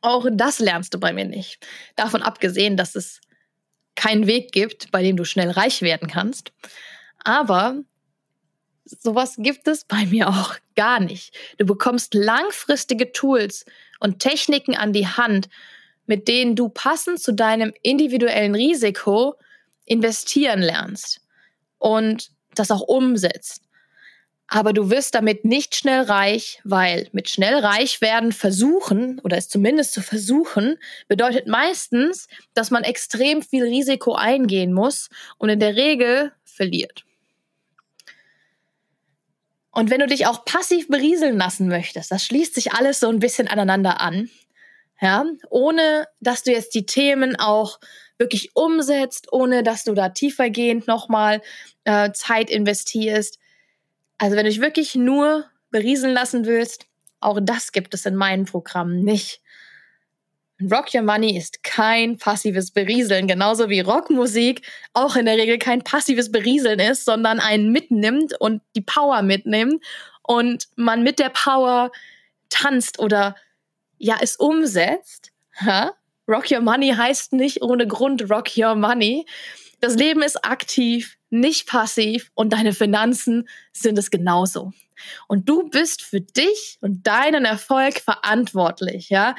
auch 0.00 0.26
das 0.30 0.60
lernst 0.60 0.94
du 0.94 1.00
bei 1.00 1.12
mir 1.12 1.24
nicht. 1.24 1.66
Davon 1.96 2.22
abgesehen, 2.22 2.76
dass 2.76 2.94
es 2.94 3.20
keinen 3.96 4.28
Weg 4.28 4.52
gibt, 4.52 4.92
bei 4.92 5.02
dem 5.02 5.16
du 5.16 5.24
schnell 5.24 5.50
reich 5.50 5.82
werden 5.82 6.08
kannst. 6.08 6.52
Aber 7.18 7.82
sowas 8.84 9.34
gibt 9.38 9.66
es 9.66 9.84
bei 9.84 10.06
mir 10.06 10.28
auch 10.28 10.54
gar 10.76 11.00
nicht. 11.00 11.36
Du 11.58 11.66
bekommst 11.66 12.14
langfristige 12.14 13.10
Tools 13.10 13.64
und 14.00 14.18
Techniken 14.20 14.76
an 14.76 14.92
die 14.92 15.06
Hand, 15.06 15.48
mit 16.06 16.28
denen 16.28 16.56
du 16.56 16.68
passend 16.68 17.20
zu 17.20 17.32
deinem 17.32 17.72
individuellen 17.82 18.54
Risiko 18.54 19.34
investieren 19.86 20.60
lernst 20.60 21.20
und 21.78 22.30
das 22.54 22.70
auch 22.70 22.82
umsetzt. 22.82 23.62
Aber 24.46 24.72
du 24.72 24.90
wirst 24.90 25.14
damit 25.14 25.44
nicht 25.44 25.74
schnell 25.74 26.02
reich, 26.02 26.60
weil 26.64 27.08
mit 27.12 27.30
schnell 27.30 27.56
reich 27.56 28.00
werden 28.00 28.30
versuchen 28.30 29.18
oder 29.20 29.38
es 29.38 29.48
zumindest 29.48 29.92
zu 29.92 30.02
versuchen, 30.02 30.76
bedeutet 31.08 31.46
meistens, 31.46 32.28
dass 32.52 32.70
man 32.70 32.84
extrem 32.84 33.42
viel 33.42 33.64
Risiko 33.64 34.14
eingehen 34.14 34.72
muss 34.72 35.08
und 35.38 35.48
in 35.48 35.60
der 35.60 35.76
Regel 35.76 36.32
verliert. 36.44 37.04
Und 39.74 39.90
wenn 39.90 40.00
du 40.00 40.06
dich 40.06 40.26
auch 40.26 40.44
passiv 40.44 40.88
berieseln 40.88 41.36
lassen 41.36 41.68
möchtest, 41.68 42.10
das 42.10 42.24
schließt 42.24 42.54
sich 42.54 42.72
alles 42.72 43.00
so 43.00 43.08
ein 43.08 43.18
bisschen 43.18 43.48
aneinander 43.48 44.00
an, 44.00 44.30
ja, 45.00 45.24
ohne 45.50 46.06
dass 46.20 46.44
du 46.44 46.52
jetzt 46.52 46.74
die 46.74 46.86
Themen 46.86 47.36
auch 47.36 47.80
wirklich 48.16 48.54
umsetzt, 48.54 49.32
ohne 49.32 49.62
dass 49.64 49.84
du 49.84 49.94
da 49.94 50.10
tiefergehend 50.10 50.86
nochmal 50.86 51.42
äh, 51.84 52.12
Zeit 52.12 52.50
investierst, 52.50 53.38
also 54.18 54.36
wenn 54.36 54.44
du 54.44 54.50
dich 54.50 54.60
wirklich 54.60 54.94
nur 54.94 55.44
berieseln 55.70 56.14
lassen 56.14 56.46
willst, 56.46 56.86
auch 57.20 57.40
das 57.42 57.72
gibt 57.72 57.94
es 57.94 58.06
in 58.06 58.14
meinem 58.14 58.44
Programm 58.44 59.00
nicht. 59.00 59.42
Rock 60.62 60.94
Your 60.94 61.02
Money 61.02 61.36
ist 61.36 61.64
kein 61.64 62.16
passives 62.16 62.70
Berieseln, 62.70 63.26
genauso 63.26 63.68
wie 63.68 63.80
Rockmusik 63.80 64.62
auch 64.92 65.16
in 65.16 65.26
der 65.26 65.36
Regel 65.36 65.58
kein 65.58 65.82
passives 65.82 66.30
Berieseln 66.30 66.78
ist, 66.78 67.04
sondern 67.04 67.40
einen 67.40 67.72
mitnimmt 67.72 68.40
und 68.40 68.62
die 68.76 68.80
Power 68.80 69.22
mitnimmt 69.22 69.84
und 70.22 70.68
man 70.76 71.02
mit 71.02 71.18
der 71.18 71.30
Power 71.30 71.90
tanzt 72.50 73.00
oder 73.00 73.34
ja 73.98 74.16
es 74.20 74.36
umsetzt. 74.36 75.32
Ha? 75.60 75.92
Rock 76.28 76.50
Your 76.50 76.60
Money 76.60 76.94
heißt 76.96 77.32
nicht 77.32 77.62
ohne 77.62 77.86
Grund 77.86 78.30
Rock 78.30 78.56
Your 78.56 78.76
Money. 78.76 79.26
Das 79.80 79.96
Leben 79.96 80.22
ist 80.22 80.44
aktiv, 80.44 81.16
nicht 81.30 81.66
passiv 81.66 82.30
und 82.34 82.52
deine 82.52 82.72
Finanzen 82.72 83.48
sind 83.72 83.98
es 83.98 84.10
genauso. 84.10 84.72
Und 85.26 85.48
du 85.48 85.68
bist 85.68 86.02
für 86.02 86.20
dich 86.20 86.78
und 86.80 87.06
deinen 87.06 87.44
Erfolg 87.44 87.98
verantwortlich, 87.98 89.10
ja? 89.10 89.34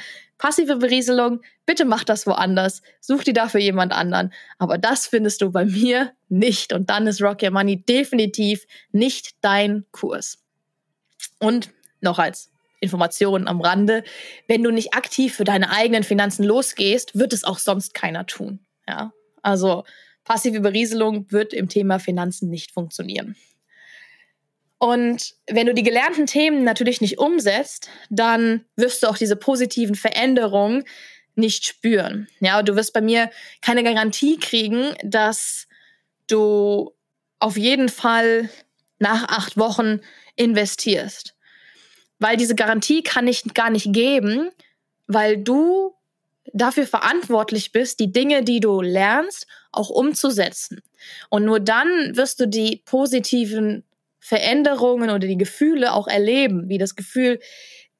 Passive 0.45 0.75
Berieselung, 0.75 1.41
bitte 1.65 1.85
mach 1.85 2.03
das 2.03 2.27
woanders. 2.27 2.83
Such 3.01 3.23
dir 3.23 3.33
dafür 3.33 3.59
jemand 3.61 3.91
anderen. 3.91 4.31
Aber 4.59 4.77
das 4.77 5.07
findest 5.07 5.41
du 5.41 5.51
bei 5.51 5.65
mir 5.65 6.11
nicht. 6.29 6.71
Und 6.71 6.91
dann 6.91 7.07
ist 7.07 7.19
Rock 7.19 7.41
Your 7.41 7.49
Money 7.49 7.83
definitiv 7.83 8.67
nicht 8.91 9.37
dein 9.41 9.85
Kurs. 9.91 10.37
Und 11.39 11.71
noch 11.99 12.19
als 12.19 12.51
Information 12.79 13.47
am 13.47 13.59
Rande, 13.59 14.03
wenn 14.47 14.61
du 14.61 14.69
nicht 14.69 14.93
aktiv 14.93 15.33
für 15.33 15.45
deine 15.45 15.71
eigenen 15.71 16.03
Finanzen 16.03 16.43
losgehst, 16.43 17.17
wird 17.17 17.33
es 17.33 17.43
auch 17.43 17.57
sonst 17.57 17.95
keiner 17.95 18.27
tun. 18.27 18.59
Ja, 18.87 19.13
also 19.41 19.83
passive 20.25 20.59
Berieselung 20.59 21.25
wird 21.31 21.53
im 21.53 21.69
Thema 21.69 21.97
Finanzen 21.97 22.51
nicht 22.51 22.71
funktionieren. 22.71 23.35
Und 24.77 25.35
wenn 25.47 25.67
du 25.67 25.73
die 25.73 25.83
gelernten 25.83 26.25
Themen 26.25 26.63
natürlich 26.63 27.01
nicht 27.01 27.17
umsetzt, 27.17 27.89
dann 28.09 28.65
wirst 28.75 29.03
du 29.03 29.07
auch 29.07 29.17
diese 29.17 29.35
positiven 29.35 29.95
Veränderungen 29.95 30.83
nicht 31.35 31.65
spüren. 31.65 32.27
Ja, 32.39 32.61
du 32.61 32.75
wirst 32.75 32.93
bei 32.93 33.01
mir 33.01 33.29
keine 33.61 33.83
Garantie 33.83 34.37
kriegen, 34.37 34.93
dass 35.03 35.67
du 36.27 36.93
auf 37.39 37.57
jeden 37.57 37.89
Fall 37.89 38.49
nach 38.99 39.27
acht 39.27 39.57
Wochen 39.57 40.01
investierst. 40.35 41.35
Weil 42.19 42.37
diese 42.37 42.55
Garantie 42.55 43.03
kann 43.03 43.27
ich 43.27 43.43
gar 43.53 43.69
nicht 43.69 43.93
geben, 43.93 44.49
weil 45.07 45.37
du 45.37 45.93
dafür 46.53 46.87
verantwortlich 46.87 47.71
bist, 47.71 47.99
die 47.99 48.11
Dinge, 48.11 48.43
die 48.43 48.59
du 48.59 48.81
lernst, 48.81 49.47
auch 49.71 49.89
umzusetzen. 49.89 50.81
Und 51.29 51.43
nur 51.43 51.59
dann 51.59 52.15
wirst 52.15 52.39
du 52.39 52.47
die 52.47 52.81
positiven 52.85 53.83
Veränderungen 54.25 55.11
oder 55.11 55.27
die 55.27 55.37
Gefühle 55.37 55.93
auch 55.93 56.07
erleben, 56.07 56.67
wie 56.67 56.79
das 56.79 56.95
Gefühl 56.95 57.39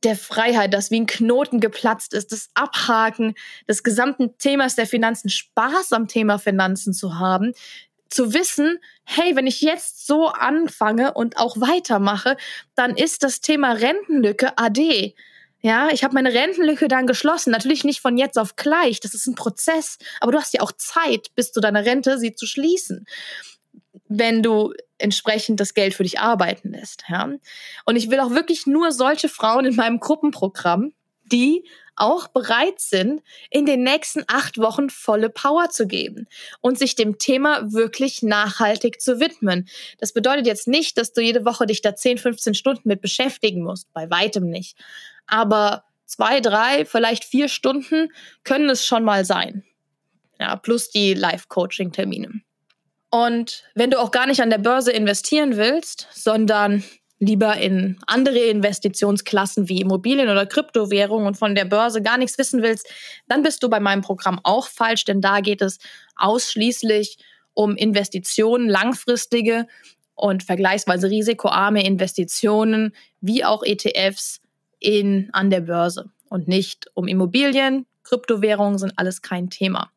der 0.04 0.16
Freiheit, 0.16 0.74
das 0.74 0.90
wie 0.90 1.00
ein 1.00 1.06
Knoten 1.06 1.60
geplatzt 1.60 2.16
ist, 2.16 2.32
das 2.32 2.50
Abhaken 2.56 3.36
des 3.70 3.84
gesamten 3.84 4.36
Themas 4.40 4.74
der 4.76 4.88
Finanzen, 4.88 5.30
Spaß 5.30 5.94
am 5.94 6.08
Thema 6.08 6.40
Finanzen 6.40 6.94
zu 6.94 7.20
haben, 7.20 7.54
zu 8.10 8.34
wissen, 8.34 8.80
hey, 9.04 9.36
wenn 9.36 9.46
ich 9.46 9.62
jetzt 9.62 10.08
so 10.08 10.30
anfange 10.30 11.14
und 11.14 11.38
auch 11.38 11.62
weitermache, 11.62 12.38
dann 12.74 12.96
ist 12.98 13.22
das 13.22 13.40
Thema 13.42 13.74
Rentenlücke 13.74 14.58
AD. 14.58 15.14
Ja, 15.62 15.90
ich 15.92 16.04
habe 16.04 16.16
meine 16.16 16.34
Rentenlücke 16.34 16.88
dann 16.88 17.06
geschlossen. 17.06 17.52
Natürlich 17.52 17.84
nicht 17.84 18.02
von 18.02 18.18
jetzt 18.18 18.40
auf 18.40 18.56
gleich. 18.56 19.00
Das 19.00 19.14
ist 19.14 19.28
ein 19.28 19.36
Prozess. 19.36 20.00
Aber 20.22 20.32
du 20.32 20.40
hast 20.40 20.56
ja 20.56 20.62
auch 20.62 20.72
Zeit, 20.72 21.36
bis 21.36 21.52
zu 21.52 21.62
deiner 21.62 21.86
Rente 21.86 22.18
sie 22.18 22.34
zu 22.34 22.48
schließen, 22.48 23.06
wenn 24.08 24.42
du 24.42 24.74
entsprechend 24.98 25.60
das 25.60 25.74
Geld 25.74 25.94
für 25.94 26.04
dich 26.04 26.20
arbeiten 26.20 26.72
lässt. 26.72 27.04
Ja? 27.10 27.30
Und 27.86 27.96
ich 27.96 28.10
will 28.10 28.20
auch 28.20 28.32
wirklich 28.32 28.66
nur 28.66 28.92
solche 28.92 29.30
Frauen 29.30 29.66
in 29.66 29.76
meinem 29.76 30.00
Gruppenprogramm, 30.00 30.94
die 31.32 31.66
auch 31.96 32.28
bereit 32.28 32.80
sind, 32.80 33.22
in 33.50 33.66
den 33.66 33.84
nächsten 33.84 34.24
acht 34.28 34.58
Wochen 34.58 34.90
volle 34.90 35.30
Power 35.30 35.70
zu 35.70 35.88
geben 35.88 36.28
und 36.62 36.78
sich 36.78 36.96
dem 36.96 37.18
Thema 37.18 37.72
wirklich 37.72 38.22
nachhaltig 38.22 39.02
zu 39.02 39.20
widmen. 39.20 39.68
Das 40.00 40.14
bedeutet 40.14 40.46
jetzt 40.46 40.68
nicht, 40.68 40.98
dass 40.98 41.14
du 41.14 41.22
jede 41.22 41.46
Woche 41.46 41.66
dich 41.66 41.82
da 41.82 41.96
10, 41.96 42.18
15 42.18 42.54
Stunden 42.54 42.88
mit 42.88 43.02
beschäftigen 43.02 43.64
musst, 43.64 43.92
bei 43.94 44.10
weitem 44.10 44.50
nicht. 44.50 44.78
Aber 45.26 45.86
zwei, 46.06 46.42
drei, 46.42 46.86
vielleicht 46.86 47.24
vier 47.24 47.48
Stunden 47.48 48.12
können 48.44 48.70
es 48.70 48.86
schon 48.86 49.04
mal 49.04 49.26
sein. 49.26 49.64
Ja, 50.40 50.58
plus 50.58 50.90
die 50.90 51.14
Live-Coaching-Termine. 51.14 52.42
Und 53.16 53.64
wenn 53.76 53.92
du 53.92 54.00
auch 54.02 54.12
gar 54.12 54.28
nicht 54.28 54.42
an 54.42 54.50
der 54.50 54.58
Börse 54.58 54.92
investieren 54.92 55.56
willst, 55.56 56.10
sondern 56.12 56.84
lieber 57.18 57.56
in 57.56 57.98
andere 58.08 58.40
Investitionsklassen 58.40 59.70
wie 59.70 59.80
Immobilien 59.80 60.28
oder 60.28 60.46
Kryptowährungen 60.46 61.26
und 61.26 61.38
von 61.38 61.56
der 61.56 61.64
Börse 61.64 62.02
gar 62.02 62.18
nichts 62.18 62.38
wissen 62.38 62.62
willst, 62.62 62.90
dann 63.30 63.42
bist 63.42 63.64
du 63.64 63.70
bei 63.70 63.80
meinem 63.80 64.02
Programm 64.02 64.42
auch 64.44 64.68
falsch, 64.68 65.06
denn 65.06 65.22
da 65.22 65.40
geht 65.40 65.62
es 65.62 65.80
ausschließlich 66.18 67.18
um 67.54 67.78
Investitionen, 67.78 68.68
langfristige 68.68 69.66
und 70.16 70.44
vergleichsweise 70.44 71.10
risikoarme 71.10 71.86
Investitionen 71.86 72.94
wie 73.22 73.46
auch 73.46 73.64
ETFs 73.64 74.42
in, 74.82 75.30
an 75.32 75.50
der 75.50 75.62
Börse 75.62 76.12
und 76.28 76.50
nicht 76.50 76.88
um 76.96 77.08
Immobilien. 77.08 77.86
Kryptowährungen 78.04 78.78
sind 78.78 78.92
alles 78.98 79.22
kein 79.22 79.50
Thema. 79.50 79.90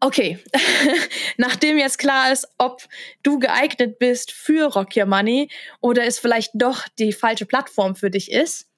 Okay, 0.00 0.38
nachdem 1.38 1.76
jetzt 1.76 1.98
klar 1.98 2.32
ist, 2.32 2.46
ob 2.56 2.82
du 3.24 3.40
geeignet 3.40 3.98
bist 3.98 4.30
für 4.30 4.72
Rock 4.72 4.96
Your 4.96 5.06
Money 5.06 5.50
oder 5.80 6.04
es 6.04 6.20
vielleicht 6.20 6.52
doch 6.54 6.86
die 6.98 7.12
falsche 7.12 7.46
Plattform 7.46 7.96
für 7.96 8.10
dich 8.10 8.30
ist, 8.30 8.68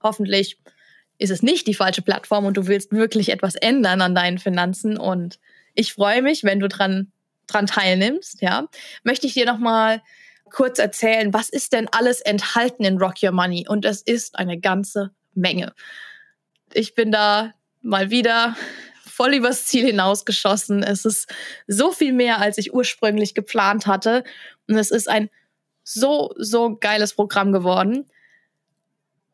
hoffentlich 0.00 0.58
ist 1.18 1.30
es 1.30 1.42
nicht 1.42 1.66
die 1.66 1.74
falsche 1.74 2.02
Plattform 2.02 2.44
und 2.44 2.56
du 2.56 2.68
willst 2.68 2.92
wirklich 2.92 3.30
etwas 3.30 3.56
ändern 3.56 4.00
an 4.00 4.14
deinen 4.14 4.38
Finanzen 4.38 4.96
und 4.96 5.40
ich 5.74 5.92
freue 5.92 6.22
mich, 6.22 6.44
wenn 6.44 6.60
du 6.60 6.68
dran, 6.68 7.10
dran 7.48 7.66
teilnimmst, 7.66 8.40
ja, 8.40 8.68
möchte 9.02 9.26
ich 9.26 9.34
dir 9.34 9.46
nochmal 9.46 10.02
kurz 10.50 10.78
erzählen, 10.78 11.34
was 11.34 11.48
ist 11.48 11.72
denn 11.72 11.88
alles 11.88 12.20
enthalten 12.20 12.84
in 12.84 12.98
Rock 12.98 13.22
Your 13.22 13.32
Money? 13.32 13.66
Und 13.68 13.84
es 13.84 14.02
ist 14.02 14.38
eine 14.38 14.58
ganze 14.58 15.10
Menge. 15.34 15.74
Ich 16.72 16.94
bin 16.94 17.12
da 17.12 17.54
mal 17.82 18.10
wieder 18.10 18.56
voll 19.18 19.34
übers 19.34 19.66
Ziel 19.66 19.84
hinausgeschossen. 19.84 20.84
Es 20.84 21.04
ist 21.04 21.28
so 21.66 21.90
viel 21.90 22.12
mehr, 22.12 22.40
als 22.40 22.56
ich 22.56 22.72
ursprünglich 22.72 23.34
geplant 23.34 23.88
hatte. 23.88 24.22
Und 24.68 24.76
es 24.76 24.92
ist 24.92 25.08
ein 25.08 25.28
so, 25.82 26.32
so 26.36 26.76
geiles 26.76 27.14
Programm 27.14 27.50
geworden. 27.50 28.08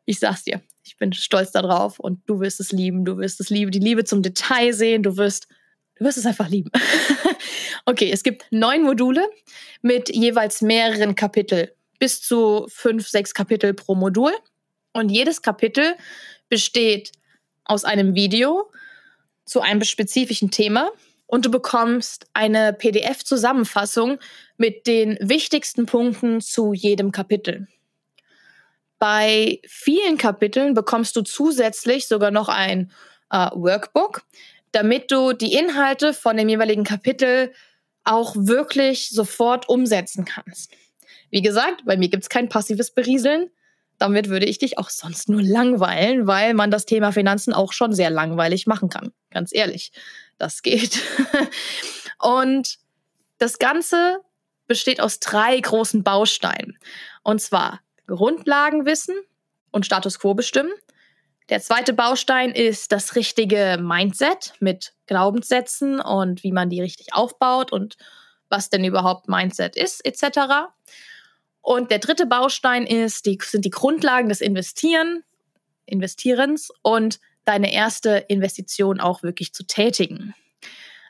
Ich 0.05 0.17
sag's 0.17 0.43
dir, 0.43 0.59
ich 0.83 0.97
bin 0.97 1.13
stolz 1.13 1.51
darauf 1.51 1.99
und 1.99 2.19
du 2.25 2.39
wirst 2.39 2.59
es 2.59 2.71
lieben. 2.71 3.05
Du 3.05 3.17
wirst 3.19 3.39
es 3.39 3.51
lieben, 3.51 3.69
die 3.69 3.79
Liebe 3.79 4.03
zum 4.05 4.23
Detail 4.23 4.73
sehen. 4.73 5.03
Du 5.03 5.17
wirst, 5.17 5.47
du 5.97 6.05
wirst 6.05 6.17
es 6.17 6.25
einfach 6.25 6.49
lieben. 6.49 6.71
okay, 7.85 8.09
es 8.11 8.23
gibt 8.23 8.47
neun 8.49 8.81
Module 8.81 9.29
mit 9.83 10.09
jeweils 10.09 10.63
mehreren 10.63 11.13
Kapitel. 11.13 11.75
Bis 11.99 12.23
zu 12.23 12.65
fünf, 12.69 13.07
sechs 13.07 13.35
Kapitel 13.35 13.75
pro 13.75 13.93
Modul. 13.93 14.33
Und 14.93 15.09
jedes 15.09 15.43
Kapitel 15.43 15.93
besteht 16.49 17.11
aus 17.65 17.83
einem 17.83 18.15
Video, 18.15 18.71
zu 19.45 19.61
einem 19.61 19.83
spezifischen 19.83 20.51
Thema 20.51 20.91
und 21.27 21.45
du 21.45 21.51
bekommst 21.51 22.27
eine 22.33 22.73
PDF-Zusammenfassung 22.73 24.19
mit 24.57 24.87
den 24.87 25.17
wichtigsten 25.21 25.85
Punkten 25.85 26.41
zu 26.41 26.73
jedem 26.73 27.11
Kapitel. 27.11 27.67
Bei 28.99 29.59
vielen 29.67 30.17
Kapiteln 30.17 30.73
bekommst 30.73 31.15
du 31.15 31.21
zusätzlich 31.21 32.07
sogar 32.07 32.31
noch 32.31 32.49
ein 32.49 32.91
äh, 33.29 33.49
Workbook, 33.53 34.23
damit 34.71 35.11
du 35.11 35.33
die 35.33 35.53
Inhalte 35.53 36.13
von 36.13 36.37
dem 36.37 36.49
jeweiligen 36.49 36.83
Kapitel 36.83 37.53
auch 38.03 38.35
wirklich 38.37 39.09
sofort 39.09 39.67
umsetzen 39.67 40.25
kannst. 40.25 40.71
Wie 41.29 41.41
gesagt, 41.41 41.85
bei 41.85 41.97
mir 41.97 42.09
gibt 42.09 42.23
es 42.23 42.29
kein 42.29 42.49
passives 42.49 42.91
Berieseln 42.91 43.49
damit 43.97 44.29
würde 44.29 44.45
ich 44.45 44.57
dich 44.57 44.77
auch 44.77 44.89
sonst 44.89 45.29
nur 45.29 45.41
langweilen, 45.41 46.27
weil 46.27 46.53
man 46.53 46.71
das 46.71 46.85
Thema 46.85 47.11
Finanzen 47.11 47.53
auch 47.53 47.73
schon 47.73 47.93
sehr 47.93 48.09
langweilig 48.09 48.67
machen 48.67 48.89
kann. 48.89 49.11
Ganz 49.31 49.51
ehrlich, 49.53 49.91
das 50.37 50.61
geht. 50.61 51.01
Und 52.19 52.77
das 53.37 53.59
Ganze 53.59 54.19
besteht 54.67 54.99
aus 54.99 55.19
drei 55.19 55.59
großen 55.59 56.03
Bausteinen. 56.03 56.77
Und 57.23 57.41
zwar 57.41 57.81
Grundlagenwissen 58.07 59.15
und 59.71 59.85
Status 59.85 60.19
quo 60.19 60.33
bestimmen. 60.33 60.71
Der 61.49 61.61
zweite 61.61 61.93
Baustein 61.93 62.51
ist 62.51 62.91
das 62.91 63.15
richtige 63.15 63.77
Mindset 63.79 64.53
mit 64.59 64.93
Glaubenssätzen 65.05 65.99
und 65.99 66.43
wie 66.43 66.51
man 66.51 66.69
die 66.69 66.81
richtig 66.81 67.13
aufbaut 67.13 67.71
und 67.71 67.97
was 68.49 68.69
denn 68.69 68.83
überhaupt 68.83 69.27
Mindset 69.27 69.75
ist, 69.75 70.03
etc. 70.05 70.71
Und 71.65 71.89
der 71.89 71.97
dritte 71.97 72.27
Baustein 72.27 72.85
ist, 72.85 73.25
die, 73.25 73.39
sind 73.41 73.65
die 73.65 73.71
Grundlagen 73.71 74.29
des 74.29 74.39
Investieren, 74.39 75.23
Investierens 75.87 76.69
und 76.83 77.19
deine 77.43 77.73
erste 77.73 78.23
Investition 78.27 78.99
auch 78.99 79.23
wirklich 79.23 79.51
zu 79.51 79.65
tätigen. 79.65 80.35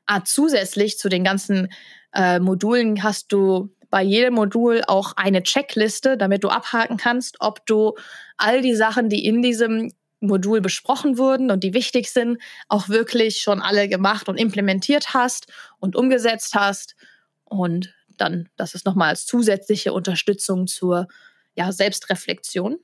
Ah, 0.06 0.24
zusätzlich 0.24 0.98
zu 0.98 1.10
den 1.10 1.26
ganzen 1.26 1.68
äh, 2.14 2.40
Modulen 2.40 3.04
hast 3.04 3.34
du 3.34 3.76
bei 3.90 4.02
jedem 4.02 4.36
Modul 4.36 4.82
auch 4.88 5.18
eine 5.18 5.44
Checkliste, 5.44 6.16
damit 6.16 6.46
du 6.46 6.48
abhaken 6.48 6.96
kannst, 6.96 7.36
ob 7.42 7.66
du 7.66 7.94
all 8.38 8.62
die 8.62 8.76
Sachen, 8.76 9.10
die 9.10 9.26
in 9.26 9.42
diesem 9.42 9.92
Modul 10.22 10.62
besprochen 10.62 11.18
wurden 11.18 11.52
und 11.52 11.66
die 11.66 11.74
wichtig 11.74 12.10
sind, 12.10 12.42
auch 12.70 12.88
wirklich 12.88 13.42
schon 13.42 13.62
alle 13.62 13.90
gemacht 13.90 14.30
und 14.30 14.38
implementiert 14.38 15.14
hast 15.14 15.52
und 15.80 15.98
umgesetzt 15.98 16.56
hast. 16.56 16.96
Und 17.44 17.94
dann, 18.18 18.50
das 18.56 18.76
ist 18.76 18.86
nochmal 18.86 19.10
als 19.10 19.26
zusätzliche 19.26 19.94
Unterstützung 19.94 20.68
zur 20.68 21.08
ja, 21.56 21.72
Selbstreflexion. 21.72 22.78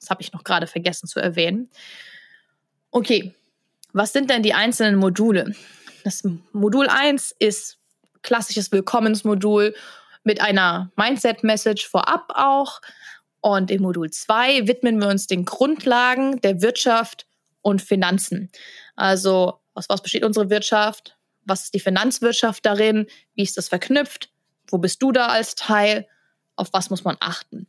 Das 0.00 0.10
habe 0.10 0.22
ich 0.22 0.32
noch 0.32 0.44
gerade 0.44 0.66
vergessen 0.66 1.08
zu 1.08 1.20
erwähnen. 1.20 1.70
Okay, 2.90 3.34
was 3.92 4.12
sind 4.12 4.30
denn 4.30 4.42
die 4.42 4.54
einzelnen 4.54 4.96
Module? 4.96 5.54
Das 6.04 6.22
Modul 6.52 6.88
1 6.88 7.34
ist 7.38 7.78
klassisches 8.22 8.72
Willkommensmodul 8.72 9.74
mit 10.24 10.40
einer 10.40 10.90
Mindset-Message 10.96 11.88
vorab 11.88 12.32
auch. 12.34 12.80
Und 13.40 13.70
im 13.70 13.82
Modul 13.82 14.10
2 14.10 14.66
widmen 14.66 14.98
wir 15.00 15.08
uns 15.08 15.26
den 15.26 15.44
Grundlagen 15.44 16.40
der 16.40 16.60
Wirtschaft 16.60 17.26
und 17.62 17.82
Finanzen. 17.82 18.50
Also, 18.96 19.60
aus 19.74 19.88
was 19.88 20.02
besteht 20.02 20.24
unsere 20.24 20.50
Wirtschaft? 20.50 21.16
Was 21.44 21.64
ist 21.64 21.74
die 21.74 21.80
Finanzwirtschaft 21.80 22.66
darin? 22.66 23.06
Wie 23.34 23.42
ist 23.42 23.56
das 23.56 23.68
verknüpft? 23.68 24.30
Wo 24.70 24.78
bist 24.78 25.02
du 25.02 25.12
da 25.12 25.26
als 25.26 25.54
Teil? 25.54 26.06
Auf 26.56 26.72
was 26.72 26.90
muss 26.90 27.04
man 27.04 27.16
achten? 27.20 27.66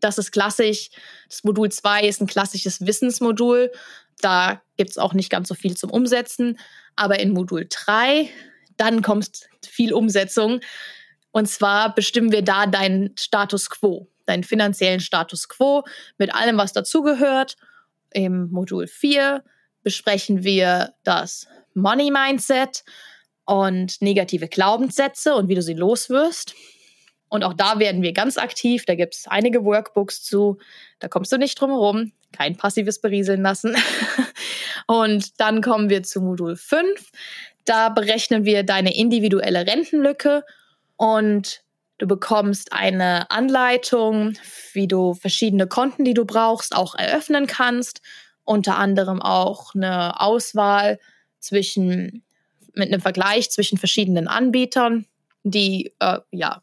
Das 0.00 0.18
ist 0.18 0.30
klassisch. 0.30 0.90
Das 1.28 1.44
Modul 1.44 1.70
2 1.70 2.04
ist 2.04 2.20
ein 2.20 2.26
klassisches 2.26 2.86
Wissensmodul. 2.86 3.72
Da 4.20 4.62
gibt 4.76 4.90
es 4.90 4.98
auch 4.98 5.14
nicht 5.14 5.30
ganz 5.30 5.48
so 5.48 5.54
viel 5.54 5.76
zum 5.76 5.90
Umsetzen. 5.90 6.58
Aber 6.94 7.18
in 7.18 7.32
Modul 7.32 7.66
3, 7.68 8.30
dann 8.76 9.02
kommt 9.02 9.48
viel 9.66 9.92
Umsetzung. 9.92 10.60
Und 11.32 11.48
zwar 11.48 11.94
bestimmen 11.94 12.30
wir 12.30 12.42
da 12.42 12.66
deinen 12.66 13.16
Status 13.18 13.70
quo, 13.70 14.08
deinen 14.26 14.44
finanziellen 14.44 15.00
Status 15.00 15.48
quo 15.48 15.84
mit 16.18 16.34
allem, 16.34 16.58
was 16.58 16.72
dazugehört. 16.72 17.56
Im 18.10 18.50
Modul 18.50 18.86
4 18.86 19.42
besprechen 19.82 20.44
wir 20.44 20.94
das 21.02 21.48
Money 21.74 22.10
Mindset 22.10 22.84
und 23.44 24.00
negative 24.00 24.48
Glaubenssätze 24.48 25.34
und 25.34 25.48
wie 25.48 25.54
du 25.54 25.62
sie 25.62 25.74
loswirst. 25.74 26.54
Und 27.28 27.44
auch 27.44 27.54
da 27.54 27.78
werden 27.78 28.02
wir 28.02 28.12
ganz 28.12 28.36
aktiv. 28.36 28.84
Da 28.84 28.94
gibt 28.94 29.14
es 29.14 29.26
einige 29.26 29.64
Workbooks 29.64 30.22
zu. 30.22 30.58
Da 30.98 31.08
kommst 31.08 31.32
du 31.32 31.38
nicht 31.38 31.58
drum 31.60 31.70
herum. 31.70 32.12
Kein 32.32 32.56
passives 32.56 33.00
Berieseln 33.00 33.42
lassen. 33.42 33.74
und 34.86 35.40
dann 35.40 35.62
kommen 35.62 35.88
wir 35.88 36.02
zu 36.02 36.20
Modul 36.20 36.56
5. 36.56 37.10
Da 37.64 37.88
berechnen 37.88 38.44
wir 38.44 38.64
deine 38.64 38.94
individuelle 38.94 39.66
Rentenlücke 39.66 40.44
und 40.96 41.62
Du 42.02 42.08
bekommst 42.08 42.72
eine 42.72 43.30
Anleitung, 43.30 44.32
wie 44.72 44.88
du 44.88 45.14
verschiedene 45.14 45.68
Konten, 45.68 46.04
die 46.04 46.14
du 46.14 46.24
brauchst, 46.24 46.74
auch 46.74 46.96
eröffnen 46.96 47.46
kannst. 47.46 48.02
Unter 48.42 48.76
anderem 48.76 49.22
auch 49.22 49.72
eine 49.76 50.20
Auswahl 50.20 50.98
zwischen, 51.38 52.24
mit 52.74 52.88
einem 52.88 53.00
Vergleich 53.00 53.50
zwischen 53.50 53.78
verschiedenen 53.78 54.28
Anbietern, 54.28 55.06
die 55.44 55.94
äh, 55.98 56.18
ja 56.30 56.62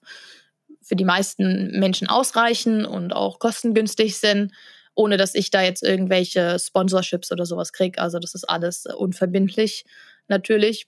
für 0.82 0.96
die 0.96 1.06
meisten 1.06 1.80
Menschen 1.80 2.10
ausreichen 2.10 2.84
und 2.84 3.14
auch 3.14 3.38
kostengünstig 3.38 4.18
sind, 4.18 4.52
ohne 4.96 5.18
dass 5.18 5.36
ich 5.36 5.52
da 5.52 5.62
jetzt 5.62 5.84
irgendwelche 5.84 6.58
Sponsorships 6.58 7.32
oder 7.32 7.46
sowas 7.46 7.74
kriege. 7.74 8.02
Also 8.02 8.18
das 8.18 8.34
ist 8.34 8.46
alles 8.46 8.86
unverbindlich 8.88 9.86
natürlich. 10.28 10.88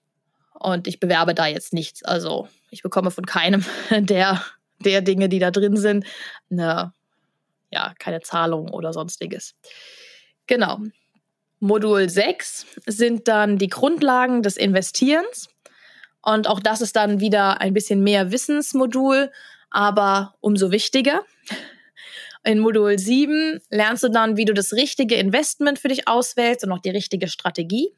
Und 0.54 0.88
ich 0.88 1.00
bewerbe 1.00 1.36
da 1.36 1.46
jetzt 1.46 1.72
nichts. 1.72 2.04
Also 2.04 2.48
ich 2.72 2.82
bekomme 2.82 3.12
von 3.12 3.26
keinem 3.26 3.64
der, 3.92 4.44
der 4.80 5.02
Dinge, 5.02 5.30
die 5.30 5.40
da 5.40 5.52
drin 5.52 5.78
sind, 5.78 6.06
eine, 6.50 6.94
ja, 7.72 7.94
keine 8.00 8.22
Zahlung 8.22 8.70
oder 8.70 8.94
sonstiges. 8.94 9.56
Genau. 10.48 10.80
Modul 11.62 12.10
6 12.10 12.66
sind 12.88 13.28
dann 13.28 13.60
die 13.60 13.70
Grundlagen 13.70 14.42
des 14.42 14.58
Investierens. 14.58 15.48
Und 16.24 16.48
auch 16.48 16.60
das 16.60 16.82
ist 16.82 16.96
dann 16.96 17.20
wieder 17.20 17.62
ein 17.62 17.74
bisschen 17.74 18.04
mehr 18.04 18.32
Wissensmodul, 18.32 19.32
aber 19.70 20.36
umso 20.42 20.72
wichtiger. 20.72 21.24
In 22.44 22.58
Modul 22.60 22.98
7 22.98 23.62
lernst 23.70 24.04
du 24.04 24.10
dann, 24.10 24.38
wie 24.38 24.46
du 24.46 24.56
das 24.56 24.74
richtige 24.74 25.16
Investment 25.16 25.78
für 25.78 25.90
dich 25.90 26.08
auswählst 26.08 26.64
und 26.64 26.72
auch 26.72 26.80
die 26.80 26.90
richtige 26.90 27.28
Strategie. 27.28 27.94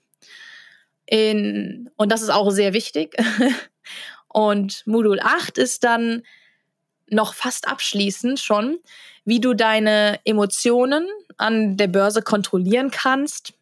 In, 1.05 1.89
und 1.95 2.11
das 2.11 2.21
ist 2.21 2.31
auch 2.31 2.51
sehr 2.51 2.73
wichtig. 2.73 3.15
Und 4.27 4.81
Modul 4.87 5.19
8 5.21 5.59
ist 5.59 5.83
dann 5.83 6.23
noch 7.09 7.33
fast 7.33 7.67
abschließend 7.67 8.39
schon, 8.39 8.79
wie 9.25 9.39
du 9.39 9.53
deine 9.53 10.19
Emotionen 10.25 11.07
an 11.37 11.77
der 11.77 11.87
Börse 11.87 12.21
kontrollieren 12.21 12.91
kannst. 12.91 13.53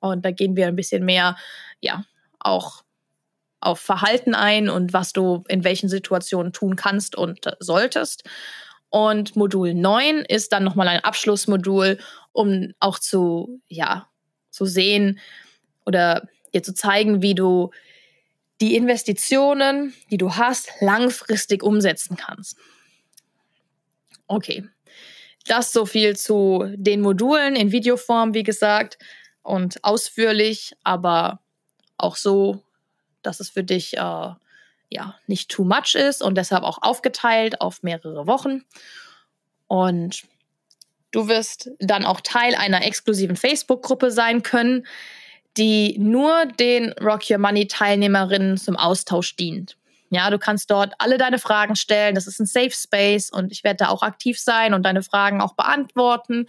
Und 0.00 0.24
da 0.24 0.30
gehen 0.30 0.56
wir 0.56 0.66
ein 0.66 0.76
bisschen 0.76 1.04
mehr, 1.04 1.36
ja, 1.80 2.04
auch 2.38 2.84
auf 3.60 3.80
Verhalten 3.80 4.34
ein 4.34 4.68
und 4.68 4.92
was 4.92 5.12
du 5.12 5.42
in 5.48 5.64
welchen 5.64 5.88
Situationen 5.88 6.52
tun 6.52 6.76
kannst 6.76 7.16
und 7.16 7.56
solltest. 7.60 8.24
Und 8.90 9.34
Modul 9.34 9.74
9 9.74 10.18
ist 10.18 10.52
dann 10.52 10.62
nochmal 10.62 10.88
ein 10.88 11.02
Abschlussmodul, 11.02 11.98
um 12.32 12.72
auch 12.78 12.98
zu, 12.98 13.60
ja, 13.68 14.08
zu 14.50 14.66
sehen 14.66 15.18
oder 15.86 16.28
dir 16.52 16.62
zu 16.62 16.74
zeigen, 16.74 17.22
wie 17.22 17.34
du 17.34 17.70
die 18.60 18.76
Investitionen, 18.76 19.94
die 20.10 20.16
du 20.16 20.36
hast, 20.36 20.70
langfristig 20.80 21.62
umsetzen 21.62 22.16
kannst. 22.16 22.56
Okay, 24.26 24.64
das 25.46 25.72
so 25.72 25.86
viel 25.86 26.16
zu 26.16 26.64
den 26.74 27.00
Modulen 27.00 27.56
in 27.56 27.72
Videoform, 27.72 28.34
wie 28.34 28.42
gesagt, 28.42 28.98
und 29.42 29.82
ausführlich, 29.84 30.74
aber 30.82 31.40
auch 31.98 32.16
so, 32.16 32.62
dass 33.22 33.40
es 33.40 33.50
für 33.50 33.64
dich 33.64 33.96
äh, 33.96 34.30
ja 34.90 35.14
nicht 35.26 35.50
too 35.50 35.64
much 35.64 35.94
ist 35.94 36.22
und 36.22 36.36
deshalb 36.36 36.64
auch 36.64 36.78
aufgeteilt 36.80 37.60
auf 37.60 37.82
mehrere 37.82 38.26
Wochen. 38.26 38.62
Und 39.66 40.24
du 41.10 41.28
wirst 41.28 41.70
dann 41.78 42.04
auch 42.04 42.20
Teil 42.20 42.54
einer 42.54 42.84
exklusiven 42.84 43.36
Facebook-Gruppe 43.36 44.10
sein 44.10 44.42
können, 44.42 44.86
die 45.56 45.96
nur 45.98 46.46
den 46.46 46.92
Rock 47.00 47.30
Your 47.30 47.38
Money 47.38 47.68
Teilnehmerinnen 47.68 48.56
zum 48.56 48.76
Austausch 48.76 49.36
dient. 49.36 49.76
Ja, 50.10 50.30
du 50.30 50.38
kannst 50.38 50.70
dort 50.70 50.94
alle 50.98 51.18
deine 51.18 51.38
Fragen 51.38 51.76
stellen. 51.76 52.14
Das 52.14 52.26
ist 52.26 52.38
ein 52.38 52.46
Safe 52.46 52.70
Space 52.70 53.30
und 53.30 53.50
ich 53.52 53.64
werde 53.64 53.78
da 53.78 53.88
auch 53.88 54.02
aktiv 54.02 54.38
sein 54.38 54.74
und 54.74 54.84
deine 54.84 55.02
Fragen 55.02 55.40
auch 55.40 55.54
beantworten. 55.54 56.48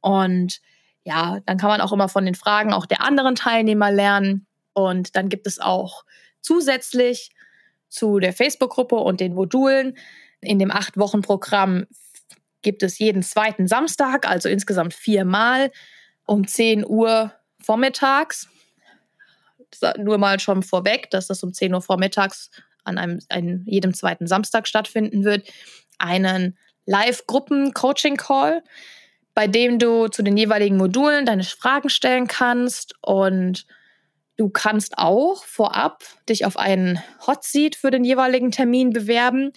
Und 0.00 0.60
ja, 1.04 1.38
dann 1.46 1.58
kann 1.58 1.68
man 1.68 1.80
auch 1.80 1.92
immer 1.92 2.08
von 2.08 2.24
den 2.24 2.34
Fragen 2.34 2.72
auch 2.72 2.86
der 2.86 3.02
anderen 3.02 3.34
Teilnehmer 3.34 3.92
lernen. 3.92 4.46
Und 4.72 5.14
dann 5.16 5.28
gibt 5.28 5.46
es 5.46 5.60
auch 5.60 6.04
zusätzlich 6.40 7.30
zu 7.88 8.18
der 8.18 8.32
Facebook-Gruppe 8.32 8.96
und 8.96 9.20
den 9.20 9.34
Modulen 9.34 9.96
in 10.40 10.58
dem 10.58 10.70
acht 10.70 10.98
Wochen 10.98 11.22
Programm 11.22 11.86
gibt 12.62 12.82
es 12.82 12.98
jeden 12.98 13.22
zweiten 13.22 13.68
Samstag, 13.68 14.28
also 14.28 14.48
insgesamt 14.48 14.94
viermal 14.94 15.70
um 16.26 16.46
10 16.46 16.84
Uhr 16.86 17.32
vormittags. 17.64 18.48
Nur 19.98 20.18
mal 20.18 20.38
schon 20.38 20.62
vorweg, 20.62 21.10
dass 21.10 21.26
das 21.26 21.42
um 21.42 21.52
10 21.52 21.74
Uhr 21.74 21.82
vormittags 21.82 22.50
an 22.84 22.98
einem, 22.98 23.20
einem 23.28 23.64
jedem 23.66 23.94
zweiten 23.94 24.26
Samstag 24.26 24.68
stattfinden 24.68 25.24
wird, 25.24 25.48
einen 25.98 26.56
Live-Gruppen-Coaching-Call, 26.86 28.62
bei 29.34 29.46
dem 29.48 29.78
du 29.78 30.08
zu 30.08 30.22
den 30.22 30.36
jeweiligen 30.36 30.76
Modulen 30.76 31.26
deine 31.26 31.44
Fragen 31.44 31.88
stellen 31.88 32.28
kannst 32.28 32.94
und 33.00 33.66
du 34.36 34.48
kannst 34.48 34.98
auch 34.98 35.44
vorab 35.44 36.02
dich 36.28 36.44
auf 36.44 36.56
einen 36.56 37.02
Hot 37.26 37.44
Seat 37.44 37.74
für 37.74 37.90
den 37.90 38.04
jeweiligen 38.04 38.50
Termin 38.50 38.90
bewerben 38.90 39.52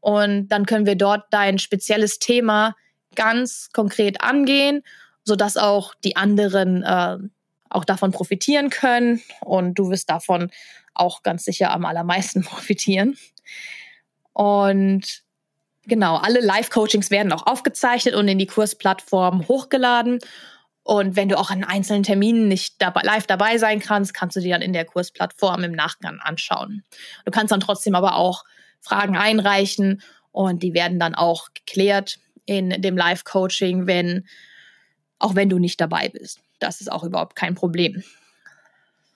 und 0.00 0.48
dann 0.48 0.66
können 0.66 0.86
wir 0.86 0.96
dort 0.96 1.24
dein 1.30 1.58
spezielles 1.58 2.18
Thema 2.18 2.76
ganz 3.14 3.70
konkret 3.72 4.20
angehen 4.20 4.82
sodass 5.24 5.56
auch 5.56 5.94
die 6.04 6.16
anderen 6.16 6.82
äh, 6.82 7.18
auch 7.68 7.84
davon 7.84 8.10
profitieren 8.10 8.70
können 8.70 9.22
und 9.40 9.74
du 9.74 9.90
wirst 9.90 10.10
davon 10.10 10.50
auch 10.94 11.22
ganz 11.22 11.44
sicher 11.44 11.70
am 11.72 11.84
allermeisten 11.84 12.42
profitieren. 12.44 13.16
Und 14.32 15.22
genau, 15.84 16.16
alle 16.16 16.40
Live-Coachings 16.40 17.10
werden 17.10 17.32
auch 17.32 17.46
aufgezeichnet 17.46 18.14
und 18.14 18.28
in 18.28 18.38
die 18.38 18.46
Kursplattform 18.46 19.46
hochgeladen. 19.48 20.18
Und 20.82 21.14
wenn 21.14 21.28
du 21.28 21.38
auch 21.38 21.50
an 21.50 21.62
einzelnen 21.62 22.02
Terminen 22.02 22.48
nicht 22.48 22.80
dabei, 22.80 23.02
live 23.02 23.26
dabei 23.26 23.58
sein 23.58 23.80
kannst, 23.80 24.14
kannst 24.14 24.36
du 24.36 24.40
dir 24.40 24.54
dann 24.54 24.62
in 24.62 24.72
der 24.72 24.84
Kursplattform 24.84 25.62
im 25.62 25.72
Nachgang 25.72 26.18
anschauen. 26.20 26.82
Du 27.24 27.30
kannst 27.30 27.52
dann 27.52 27.60
trotzdem 27.60 27.94
aber 27.94 28.16
auch 28.16 28.44
Fragen 28.80 29.16
einreichen 29.16 30.02
und 30.32 30.62
die 30.62 30.74
werden 30.74 30.98
dann 30.98 31.14
auch 31.14 31.48
geklärt 31.54 32.18
in 32.46 32.70
dem 32.82 32.96
Live-Coaching, 32.96 33.86
wenn 33.86 34.26
auch 35.20 35.36
wenn 35.36 35.48
du 35.48 35.58
nicht 35.58 35.80
dabei 35.80 36.08
bist. 36.08 36.40
Das 36.58 36.80
ist 36.80 36.90
auch 36.90 37.04
überhaupt 37.04 37.36
kein 37.36 37.54
Problem. 37.54 38.02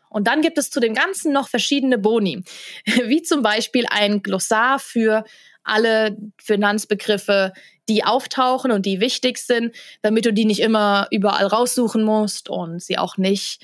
Und 0.08 0.28
dann 0.28 0.42
gibt 0.42 0.58
es 0.58 0.70
zu 0.70 0.78
dem 0.78 0.94
Ganzen 0.94 1.32
noch 1.32 1.48
verschiedene 1.48 1.98
Boni, 1.98 2.44
wie 3.06 3.22
zum 3.22 3.42
Beispiel 3.42 3.86
ein 3.90 4.22
Glossar 4.22 4.78
für 4.78 5.24
alle 5.64 6.16
Finanzbegriffe, 6.38 7.52
die 7.88 8.04
auftauchen 8.04 8.70
und 8.70 8.86
die 8.86 9.00
wichtig 9.00 9.38
sind, 9.38 9.74
damit 10.02 10.24
du 10.24 10.32
die 10.32 10.44
nicht 10.44 10.60
immer 10.60 11.08
überall 11.10 11.46
raussuchen 11.46 12.04
musst 12.04 12.48
und 12.48 12.82
sie 12.82 12.96
auch 12.96 13.16
nicht 13.16 13.60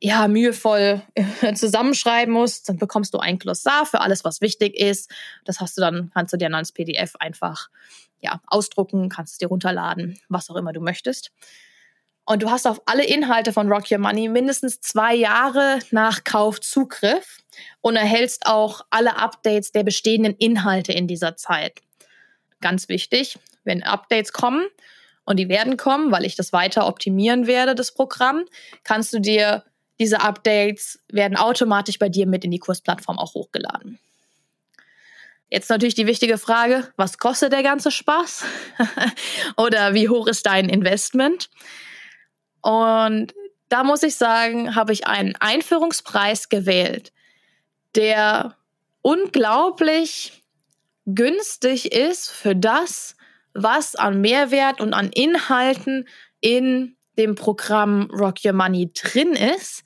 ja, 0.00 0.26
mühevoll 0.28 1.02
zusammenschreiben 1.54 2.32
musst, 2.32 2.68
dann 2.68 2.78
bekommst 2.78 3.12
du 3.12 3.18
ein 3.18 3.38
Glossar 3.38 3.84
für 3.84 4.00
alles, 4.00 4.24
was 4.24 4.40
wichtig 4.40 4.74
ist. 4.78 5.10
Das 5.44 5.60
hast 5.60 5.76
du 5.76 5.82
dann, 5.82 6.10
kannst 6.14 6.32
du 6.32 6.38
dir 6.38 6.46
dann 6.46 6.54
als 6.54 6.72
PDF 6.72 7.16
einfach 7.16 7.68
ja, 8.20 8.40
ausdrucken, 8.46 9.08
kannst 9.08 9.32
es 9.32 9.38
dir 9.38 9.48
runterladen, 9.48 10.18
was 10.28 10.48
auch 10.48 10.56
immer 10.56 10.72
du 10.72 10.80
möchtest. 10.80 11.30
Und 12.30 12.44
du 12.44 12.50
hast 12.52 12.64
auf 12.68 12.80
alle 12.86 13.04
Inhalte 13.04 13.52
von 13.52 13.66
Rock 13.66 13.90
Your 13.90 13.98
Money 13.98 14.28
mindestens 14.28 14.80
zwei 14.80 15.16
Jahre 15.16 15.80
nach 15.90 16.22
Kauf 16.22 16.60
Zugriff 16.60 17.38
und 17.80 17.96
erhältst 17.96 18.46
auch 18.46 18.82
alle 18.90 19.16
Updates 19.16 19.72
der 19.72 19.82
bestehenden 19.82 20.36
Inhalte 20.36 20.92
in 20.92 21.08
dieser 21.08 21.36
Zeit. 21.36 21.80
Ganz 22.60 22.88
wichtig, 22.88 23.36
wenn 23.64 23.82
Updates 23.82 24.32
kommen, 24.32 24.64
und 25.24 25.38
die 25.38 25.48
werden 25.48 25.76
kommen, 25.76 26.12
weil 26.12 26.24
ich 26.24 26.36
das 26.36 26.52
weiter 26.52 26.86
optimieren 26.86 27.48
werde, 27.48 27.74
das 27.74 27.92
Programm, 27.92 28.44
kannst 28.84 29.12
du 29.12 29.18
dir 29.18 29.64
diese 29.98 30.20
Updates 30.20 31.00
werden 31.08 31.36
automatisch 31.36 31.98
bei 31.98 32.08
dir 32.08 32.28
mit 32.28 32.44
in 32.44 32.52
die 32.52 32.60
Kursplattform 32.60 33.18
auch 33.18 33.34
hochgeladen. 33.34 33.98
Jetzt 35.48 35.68
natürlich 35.68 35.96
die 35.96 36.06
wichtige 36.06 36.38
Frage, 36.38 36.92
was 36.96 37.18
kostet 37.18 37.52
der 37.52 37.64
ganze 37.64 37.90
Spaß? 37.90 38.44
Oder 39.56 39.94
wie 39.94 40.08
hoch 40.08 40.28
ist 40.28 40.46
dein 40.46 40.68
Investment? 40.68 41.50
Und 42.62 43.34
da 43.68 43.84
muss 43.84 44.02
ich 44.02 44.16
sagen, 44.16 44.74
habe 44.74 44.92
ich 44.92 45.06
einen 45.06 45.34
Einführungspreis 45.36 46.48
gewählt, 46.48 47.12
der 47.94 48.56
unglaublich 49.02 50.42
günstig 51.06 51.92
ist 51.92 52.30
für 52.30 52.54
das, 52.54 53.16
was 53.54 53.96
an 53.96 54.20
Mehrwert 54.20 54.80
und 54.80 54.92
an 54.94 55.10
Inhalten 55.10 56.08
in 56.40 56.96
dem 57.18 57.34
Programm 57.34 58.10
Rock 58.12 58.44
Your 58.44 58.52
Money 58.52 58.92
drin 58.92 59.32
ist. 59.32 59.82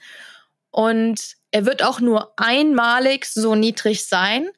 Und 0.71 1.37
er 1.51 1.67
wird 1.67 1.83
auch 1.83 2.01
nur 2.01 2.33
einmalig 2.37 3.27
so 3.27 3.55
niedrig 3.55 4.07
sein, 4.07 4.49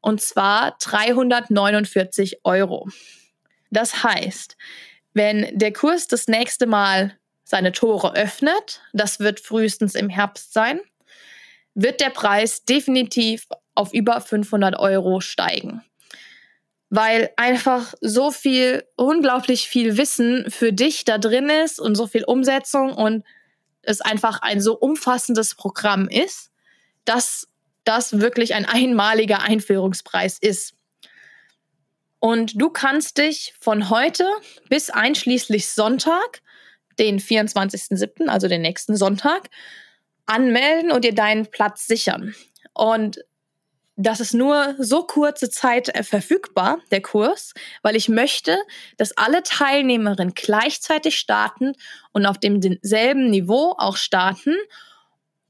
und 0.00 0.20
zwar 0.20 0.76
349 0.80 2.40
Euro. 2.42 2.88
Das 3.70 4.02
heißt, 4.02 4.56
wenn 5.14 5.56
der 5.56 5.72
Kurs 5.72 6.08
das 6.08 6.26
nächste 6.26 6.66
Mal 6.66 7.16
seine 7.44 7.72
Tore 7.72 8.14
öffnet, 8.14 8.80
das 8.92 9.20
wird 9.20 9.40
frühestens 9.40 9.94
im 9.94 10.08
Herbst 10.08 10.52
sein, 10.52 10.80
wird 11.74 12.00
der 12.00 12.10
Preis 12.10 12.64
definitiv 12.64 13.46
auf 13.74 13.92
über 13.94 14.20
500 14.20 14.78
Euro 14.78 15.20
steigen. 15.20 15.82
weil 16.94 17.30
einfach 17.38 17.94
so 18.02 18.30
viel, 18.30 18.84
unglaublich 18.96 19.66
viel 19.66 19.96
Wissen 19.96 20.44
für 20.50 20.74
dich 20.74 21.06
da 21.06 21.16
drin 21.16 21.48
ist 21.48 21.80
und 21.80 21.94
so 21.94 22.06
viel 22.06 22.22
Umsetzung 22.22 22.92
und 22.92 23.24
es 23.80 24.02
einfach 24.02 24.42
ein 24.42 24.60
so 24.60 24.74
umfassendes 24.78 25.54
Programm 25.54 26.06
ist, 26.06 26.50
dass 27.06 27.48
das 27.84 28.20
wirklich 28.20 28.52
ein 28.52 28.66
einmaliger 28.66 29.40
Einführungspreis 29.40 30.36
ist. 30.38 30.74
Und 32.18 32.60
du 32.60 32.68
kannst 32.68 33.16
dich 33.16 33.54
von 33.58 33.88
heute 33.88 34.28
bis 34.68 34.90
einschließlich 34.90 35.70
Sonntag, 35.70 36.42
den 37.02 37.18
24.07., 37.18 38.28
also 38.28 38.48
den 38.48 38.62
nächsten 38.62 38.96
Sonntag, 38.96 39.50
anmelden 40.24 40.92
und 40.92 41.04
dir 41.04 41.14
deinen 41.14 41.46
Platz 41.46 41.86
sichern. 41.86 42.34
Und 42.72 43.18
das 43.96 44.20
ist 44.20 44.32
nur 44.32 44.74
so 44.78 45.02
kurze 45.02 45.50
Zeit 45.50 45.94
äh, 45.94 46.02
verfügbar, 46.02 46.78
der 46.90 47.02
Kurs, 47.02 47.52
weil 47.82 47.96
ich 47.96 48.08
möchte, 48.08 48.56
dass 48.96 49.16
alle 49.16 49.42
Teilnehmerinnen 49.42 50.34
gleichzeitig 50.34 51.18
starten 51.18 51.74
und 52.12 52.24
auf 52.24 52.38
demselben 52.38 53.30
Niveau 53.30 53.74
auch 53.76 53.96
starten 53.96 54.56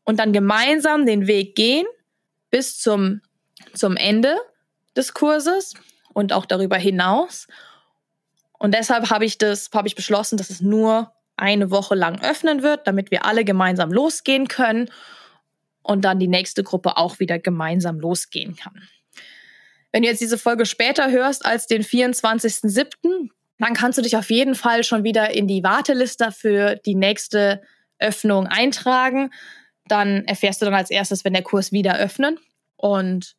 und 0.05 0.19
dann 0.19 0.33
gemeinsam 0.33 1.07
den 1.07 1.27
Weg 1.27 1.55
gehen 1.55 1.87
bis 2.51 2.79
zum, 2.81 3.21
zum 3.75 3.97
Ende 3.97 4.37
des 4.97 5.15
Kurses 5.15 5.75
und 6.13 6.33
auch 6.33 6.47
darüber 6.47 6.77
hinaus. 6.77 7.47
Und 8.59 8.75
deshalb 8.75 9.11
habe 9.11 9.25
ich 9.25 9.39
das, 9.39 9.71
habe 9.73 9.89
ich 9.89 9.95
beschlossen, 9.95 10.37
dass 10.37 10.51
es 10.51 10.61
nur 10.61 11.13
eine 11.37 11.71
Woche 11.71 11.95
lang 11.95 12.21
öffnen 12.23 12.63
wird, 12.63 12.87
damit 12.87 13.11
wir 13.11 13.25
alle 13.25 13.45
gemeinsam 13.45 13.91
losgehen 13.91 14.49
können 14.49 14.91
und 15.83 16.05
dann 16.05 16.19
die 16.19 16.29
nächste 16.29 16.63
Gruppe 16.63 16.97
auch 16.97 17.19
wieder 17.19 17.39
gemeinsam 17.39 17.99
losgehen 17.99 18.57
kann. 18.57 18.89
Wenn 19.91 20.03
du 20.03 20.09
jetzt 20.09 20.21
diese 20.21 20.39
Folge 20.39 20.67
später 20.67 21.11
hörst 21.11 21.45
als 21.45 21.67
den 21.67 21.83
24.07., 21.83 23.31
dann 23.59 23.75
kannst 23.75 23.99
du 23.99 24.03
dich 24.03 24.17
auf 24.17 24.31
jeden 24.31 24.55
Fall 24.55 24.83
schon 24.85 25.05
wieder 25.05 25.35
in 25.35 25.47
die 25.47 25.63
Warteliste 25.63 26.33
für 26.33 26.77
die 26.77 26.95
nächste 26.95 27.63
Öffnung 27.99 28.47
eintragen. 28.47 29.31
Dann 29.87 30.25
erfährst 30.25 30.61
du 30.61 30.65
dann 30.65 30.75
als 30.75 30.91
erstes, 30.91 31.25
wenn 31.25 31.35
der 31.35 31.43
Kurs 31.43 31.71
wieder 31.71 31.99
öffnet 31.99 32.39
und 32.77 33.37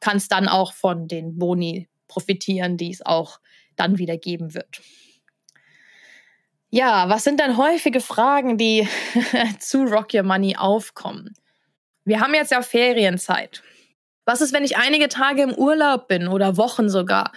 kannst 0.00 0.32
dann 0.32 0.48
auch 0.48 0.72
von 0.72 1.06
den 1.06 1.38
Boni 1.38 1.88
profitieren, 2.08 2.76
die 2.76 2.90
es 2.90 3.04
auch 3.04 3.38
dann 3.76 3.98
wieder 3.98 4.16
geben 4.16 4.54
wird. 4.54 4.80
Ja, 6.74 7.10
was 7.10 7.24
sind 7.24 7.38
dann 7.38 7.58
häufige 7.58 8.00
Fragen, 8.00 8.56
die 8.56 8.88
zu 9.58 9.82
Rock 9.84 10.14
Your 10.14 10.22
Money 10.22 10.56
aufkommen? 10.56 11.34
Wir 12.06 12.20
haben 12.20 12.32
jetzt 12.32 12.50
ja 12.50 12.62
Ferienzeit. 12.62 13.62
Was 14.24 14.40
ist, 14.40 14.54
wenn 14.54 14.64
ich 14.64 14.78
einige 14.78 15.10
Tage 15.10 15.42
im 15.42 15.52
Urlaub 15.52 16.08
bin 16.08 16.28
oder 16.28 16.56
Wochen 16.56 16.88
sogar? 16.88 17.32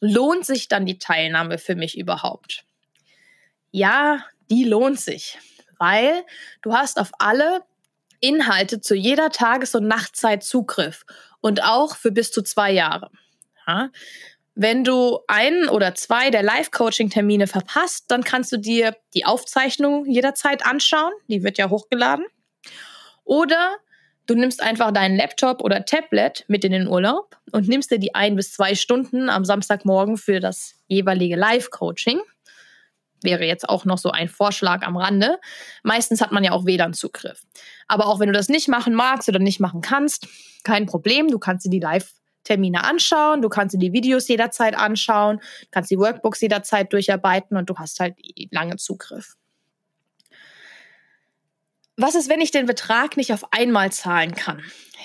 Lohnt 0.00 0.44
sich 0.44 0.66
dann 0.66 0.86
die 0.86 0.98
Teilnahme 0.98 1.58
für 1.58 1.76
mich 1.76 1.96
überhaupt? 1.96 2.64
Ja, 3.70 4.24
die 4.50 4.64
lohnt 4.64 4.98
sich, 4.98 5.38
weil 5.78 6.24
du 6.62 6.74
hast 6.74 6.98
auf 6.98 7.12
alle 7.20 7.60
Inhalte 8.18 8.80
zu 8.80 8.96
jeder 8.96 9.30
Tages- 9.30 9.76
und 9.76 9.86
Nachtzeit 9.86 10.42
Zugriff 10.42 11.04
und 11.40 11.62
auch 11.62 11.94
für 11.94 12.10
bis 12.10 12.32
zu 12.32 12.42
zwei 12.42 12.72
Jahre. 12.72 13.12
Ja? 13.68 13.90
Wenn 14.62 14.84
du 14.84 15.20
einen 15.26 15.70
oder 15.70 15.94
zwei 15.94 16.28
der 16.28 16.42
Live-Coaching-Termine 16.42 17.46
verpasst, 17.46 18.04
dann 18.08 18.22
kannst 18.22 18.52
du 18.52 18.58
dir 18.58 18.94
die 19.14 19.24
Aufzeichnung 19.24 20.04
jederzeit 20.04 20.66
anschauen. 20.66 21.14
Die 21.28 21.42
wird 21.42 21.56
ja 21.56 21.70
hochgeladen. 21.70 22.26
Oder 23.24 23.78
Du 24.26 24.36
nimmst 24.36 24.62
einfach 24.62 24.92
deinen 24.92 25.16
Laptop 25.16 25.64
oder 25.64 25.84
Tablet 25.84 26.44
mit 26.46 26.64
in 26.64 26.70
den 26.70 26.86
Urlaub 26.86 27.36
und 27.50 27.66
nimmst 27.66 27.90
dir 27.90 27.98
die 27.98 28.14
ein 28.14 28.36
bis 28.36 28.52
zwei 28.52 28.76
Stunden 28.76 29.28
am 29.28 29.44
Samstagmorgen 29.44 30.18
für 30.18 30.38
das 30.38 30.74
jeweilige 30.86 31.34
Live-Coaching. 31.34 32.20
Wäre 33.22 33.44
jetzt 33.44 33.68
auch 33.68 33.86
noch 33.86 33.98
so 33.98 34.12
ein 34.12 34.28
Vorschlag 34.28 34.86
am 34.86 34.96
Rande. 34.96 35.40
Meistens 35.82 36.20
hat 36.20 36.30
man 36.30 36.44
ja 36.44 36.52
auch 36.52 36.64
WLAN-Zugriff. 36.64 37.42
Aber 37.88 38.06
auch 38.06 38.20
wenn 38.20 38.28
du 38.28 38.34
das 38.34 38.48
nicht 38.48 38.68
machen 38.68 38.94
magst 38.94 39.28
oder 39.28 39.40
nicht 39.40 39.58
machen 39.58 39.80
kannst, 39.80 40.28
kein 40.62 40.86
Problem. 40.86 41.28
Du 41.28 41.40
kannst 41.40 41.66
dir 41.66 41.70
die 41.70 41.80
Live-Termine 42.50 42.84
anschauen, 42.84 43.42
du 43.42 43.48
kannst 43.48 43.74
dir 43.74 43.78
die 43.78 43.92
Videos 43.92 44.28
jederzeit 44.28 44.76
anschauen, 44.76 45.40
kannst 45.70 45.90
die 45.90 45.98
Workbooks 45.98 46.40
jederzeit 46.40 46.92
durcharbeiten 46.92 47.56
und 47.56 47.70
du 47.70 47.74
hast 47.76 48.00
halt 48.00 48.16
lange 48.50 48.76
Zugriff. 48.76 49.36
Was 51.96 52.14
ist, 52.14 52.28
wenn 52.28 52.40
ich 52.40 52.50
den 52.50 52.66
Betrag 52.66 53.16
nicht 53.16 53.32
auf 53.32 53.52
einmal 53.52 53.92
zahlen 53.92 54.34
kann? 54.34 54.62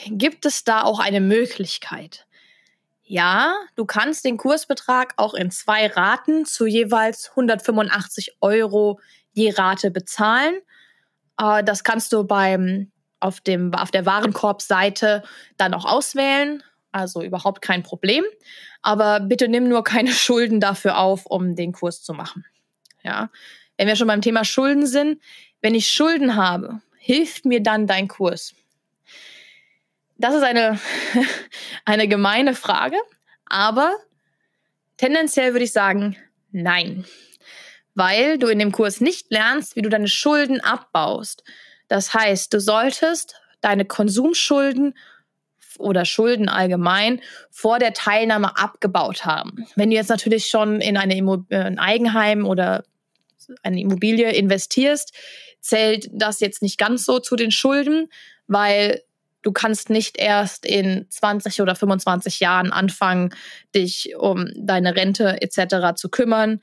Gibt 0.07 0.45
es 0.45 0.63
da 0.63 0.83
auch 0.83 0.99
eine 0.99 1.21
Möglichkeit? 1.21 2.25
Ja, 3.03 3.53
du 3.75 3.85
kannst 3.85 4.25
den 4.25 4.37
Kursbetrag 4.37 5.13
auch 5.17 5.33
in 5.33 5.51
zwei 5.51 5.87
Raten 5.87 6.45
zu 6.45 6.65
jeweils 6.65 7.29
185 7.31 8.37
Euro 8.41 8.99
je 9.33 9.51
Rate 9.51 9.91
bezahlen. 9.91 10.55
Äh, 11.39 11.63
das 11.63 11.83
kannst 11.83 12.13
du 12.13 12.23
beim, 12.23 12.91
auf, 13.19 13.41
dem, 13.41 13.73
auf 13.75 13.91
der 13.91 14.05
Warenkorbseite 14.05 15.21
dann 15.57 15.73
auch 15.73 15.85
auswählen. 15.85 16.63
Also 16.95 17.21
überhaupt 17.21 17.61
kein 17.61 17.83
Problem. 17.83 18.23
Aber 18.81 19.19
bitte 19.19 19.49
nimm 19.49 19.67
nur 19.67 19.83
keine 19.83 20.11
Schulden 20.13 20.61
dafür 20.61 20.97
auf, 20.97 21.25
um 21.25 21.53
den 21.53 21.73
Kurs 21.73 22.01
zu 22.01 22.13
machen. 22.13 22.45
Ja. 23.03 23.29
Wenn 23.75 23.89
wir 23.89 23.97
schon 23.97 24.07
beim 24.07 24.21
Thema 24.21 24.45
Schulden 24.45 24.87
sind, 24.87 25.21
wenn 25.61 25.75
ich 25.75 25.91
Schulden 25.91 26.37
habe, 26.37 26.79
hilft 26.97 27.43
mir 27.43 27.61
dann 27.61 27.85
dein 27.85 28.07
Kurs? 28.07 28.55
Das 30.17 30.33
ist 30.33 30.43
eine, 30.43 30.79
eine 31.85 32.07
gemeine 32.07 32.55
Frage, 32.55 32.95
aber 33.45 33.93
tendenziell 34.95 35.53
würde 35.53 35.65
ich 35.65 35.73
sagen, 35.73 36.15
nein. 36.53 37.03
Weil 37.93 38.37
du 38.37 38.47
in 38.47 38.59
dem 38.59 38.71
Kurs 38.71 39.01
nicht 39.01 39.31
lernst, 39.31 39.75
wie 39.75 39.81
du 39.81 39.89
deine 39.89 40.07
Schulden 40.07 40.61
abbaust. 40.61 41.43
Das 41.89 42.13
heißt, 42.13 42.53
du 42.53 42.61
solltest 42.61 43.35
deine 43.59 43.83
Konsumschulden 43.83 44.93
oder 45.79 46.05
Schulden 46.05 46.49
allgemein 46.49 47.21
vor 47.51 47.79
der 47.79 47.93
Teilnahme 47.93 48.57
abgebaut 48.57 49.25
haben. 49.25 49.65
Wenn 49.75 49.89
du 49.89 49.95
jetzt 49.95 50.09
natürlich 50.09 50.47
schon 50.47 50.81
in 50.81 50.97
eine 50.97 51.15
äh, 51.49 51.55
ein 51.55 51.79
Eigenheim 51.79 52.45
oder 52.45 52.83
eine 53.63 53.79
Immobilie 53.79 54.31
investierst, 54.31 55.13
zählt 55.59 56.09
das 56.11 56.39
jetzt 56.39 56.61
nicht 56.61 56.77
ganz 56.77 57.05
so 57.05 57.19
zu 57.19 57.35
den 57.35 57.51
Schulden, 57.51 58.09
weil 58.47 59.01
du 59.41 59.51
kannst 59.51 59.89
nicht 59.89 60.17
erst 60.17 60.65
in 60.65 61.05
20 61.09 61.61
oder 61.61 61.75
25 61.75 62.39
Jahren 62.39 62.71
anfangen, 62.71 63.33
dich 63.73 64.15
um 64.17 64.49
deine 64.55 64.95
Rente 64.95 65.41
etc. 65.41 65.95
zu 65.95 66.09
kümmern, 66.09 66.61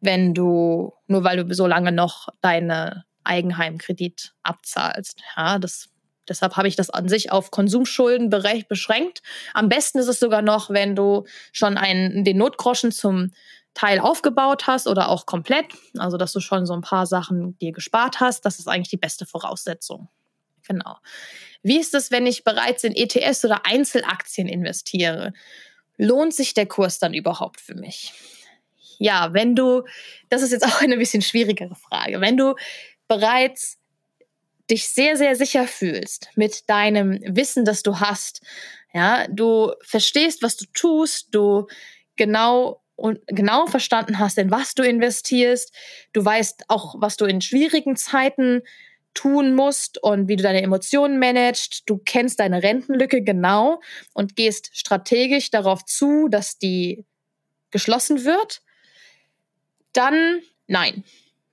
wenn 0.00 0.34
du 0.34 0.92
nur 1.06 1.24
weil 1.24 1.44
du 1.44 1.54
so 1.54 1.66
lange 1.66 1.92
noch 1.92 2.28
deine 2.40 3.04
Eigenheimkredit 3.24 4.34
abzahlst. 4.42 5.20
Ja, 5.36 5.58
das 5.58 5.91
Deshalb 6.28 6.56
habe 6.56 6.68
ich 6.68 6.76
das 6.76 6.90
an 6.90 7.08
sich 7.08 7.32
auf 7.32 7.50
Konsumschulden 7.50 8.30
beschränkt. 8.68 9.22
Am 9.54 9.68
besten 9.68 9.98
ist 9.98 10.08
es 10.08 10.20
sogar 10.20 10.42
noch, 10.42 10.70
wenn 10.70 10.94
du 10.94 11.24
schon 11.52 11.76
einen, 11.76 12.24
den 12.24 12.38
Notgroschen 12.38 12.92
zum 12.92 13.32
Teil 13.74 13.98
aufgebaut 13.98 14.66
hast 14.66 14.86
oder 14.86 15.08
auch 15.08 15.26
komplett, 15.26 15.66
also 15.96 16.16
dass 16.16 16.32
du 16.32 16.40
schon 16.40 16.66
so 16.66 16.74
ein 16.74 16.82
paar 16.82 17.06
Sachen 17.06 17.58
dir 17.58 17.72
gespart 17.72 18.20
hast, 18.20 18.44
das 18.44 18.58
ist 18.58 18.68
eigentlich 18.68 18.90
die 18.90 18.98
beste 18.98 19.26
Voraussetzung. 19.26 20.08
Genau. 20.68 20.98
Wie 21.62 21.78
ist 21.78 21.94
es, 21.94 22.10
wenn 22.10 22.26
ich 22.26 22.44
bereits 22.44 22.84
in 22.84 22.94
ETS 22.94 23.44
oder 23.44 23.64
Einzelaktien 23.64 24.48
investiere? 24.48 25.32
Lohnt 25.96 26.34
sich 26.34 26.54
der 26.54 26.66
Kurs 26.66 26.98
dann 26.98 27.14
überhaupt 27.14 27.60
für 27.60 27.74
mich? 27.74 28.12
Ja, 28.98 29.32
wenn 29.32 29.56
du, 29.56 29.82
das 30.28 30.42
ist 30.42 30.52
jetzt 30.52 30.66
auch 30.66 30.80
eine 30.80 30.96
bisschen 30.96 31.22
schwierigere 31.22 31.74
Frage, 31.74 32.20
wenn 32.20 32.36
du 32.36 32.54
bereits 33.08 33.78
dich 34.70 34.88
sehr, 34.88 35.16
sehr 35.16 35.36
sicher 35.36 35.66
fühlst 35.66 36.28
mit 36.36 36.68
deinem 36.68 37.18
Wissen, 37.24 37.64
das 37.64 37.82
du 37.82 38.00
hast, 38.00 38.40
ja, 38.94 39.26
du 39.28 39.72
verstehst, 39.82 40.42
was 40.42 40.56
du 40.56 40.66
tust, 40.72 41.34
du 41.34 41.66
genau 42.16 42.82
und 42.94 43.20
genau 43.26 43.66
verstanden 43.66 44.18
hast, 44.18 44.38
in 44.38 44.50
was 44.50 44.74
du 44.74 44.82
investierst. 44.82 45.74
Du 46.12 46.24
weißt 46.24 46.64
auch, 46.68 46.94
was 46.98 47.16
du 47.16 47.24
in 47.24 47.40
schwierigen 47.40 47.96
Zeiten 47.96 48.62
tun 49.14 49.54
musst 49.54 50.02
und 50.02 50.28
wie 50.28 50.36
du 50.36 50.42
deine 50.42 50.62
Emotionen 50.62 51.18
managst. 51.18 51.82
Du 51.86 51.98
kennst 51.98 52.40
deine 52.40 52.62
Rentenlücke 52.62 53.22
genau 53.22 53.80
und 54.14 54.36
gehst 54.36 54.70
strategisch 54.72 55.50
darauf 55.50 55.84
zu, 55.84 56.28
dass 56.28 56.58
die 56.58 57.04
geschlossen 57.70 58.24
wird. 58.24 58.62
Dann 59.92 60.40
nein. 60.66 61.04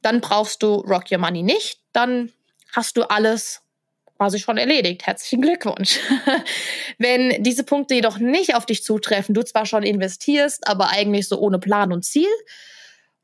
Dann 0.01 0.21
brauchst 0.21 0.63
du 0.63 0.75
Rock 0.75 1.11
Your 1.11 1.17
Money 1.17 1.43
nicht. 1.43 1.81
Dann 1.91 2.31
hast 2.73 2.97
du 2.97 3.03
alles 3.03 3.61
quasi 4.17 4.39
schon 4.39 4.57
erledigt. 4.57 5.07
Herzlichen 5.07 5.41
Glückwunsch. 5.41 5.97
Wenn 6.97 7.41
diese 7.41 7.63
Punkte 7.63 7.95
jedoch 7.95 8.17
nicht 8.19 8.53
auf 8.53 8.65
dich 8.65 8.83
zutreffen, 8.83 9.33
du 9.33 9.43
zwar 9.43 9.65
schon 9.65 9.83
investierst, 9.83 10.67
aber 10.67 10.89
eigentlich 10.89 11.29
so 11.29 11.39
ohne 11.39 11.57
Plan 11.57 11.93
und 11.93 12.03
Ziel 12.03 12.27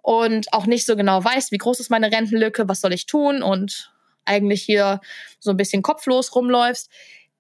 und 0.02 0.54
auch 0.54 0.68
nicht 0.68 0.86
so 0.86 0.96
genau 0.96 1.22
weißt, 1.22 1.52
wie 1.52 1.58
groß 1.58 1.82
ist 1.82 1.90
meine 1.90 2.12
Rentenlücke, 2.12 2.70
was 2.70 2.80
soll 2.80 2.94
ich 2.94 3.08
tun 3.08 3.44
und 3.44 3.92
eigentlich 4.24 4.64
hier 4.64 5.02
so 5.40 5.52
ein 5.52 5.58
bisschen 5.58 5.82
kopflos 5.82 6.34
rumläufst, 6.34 6.90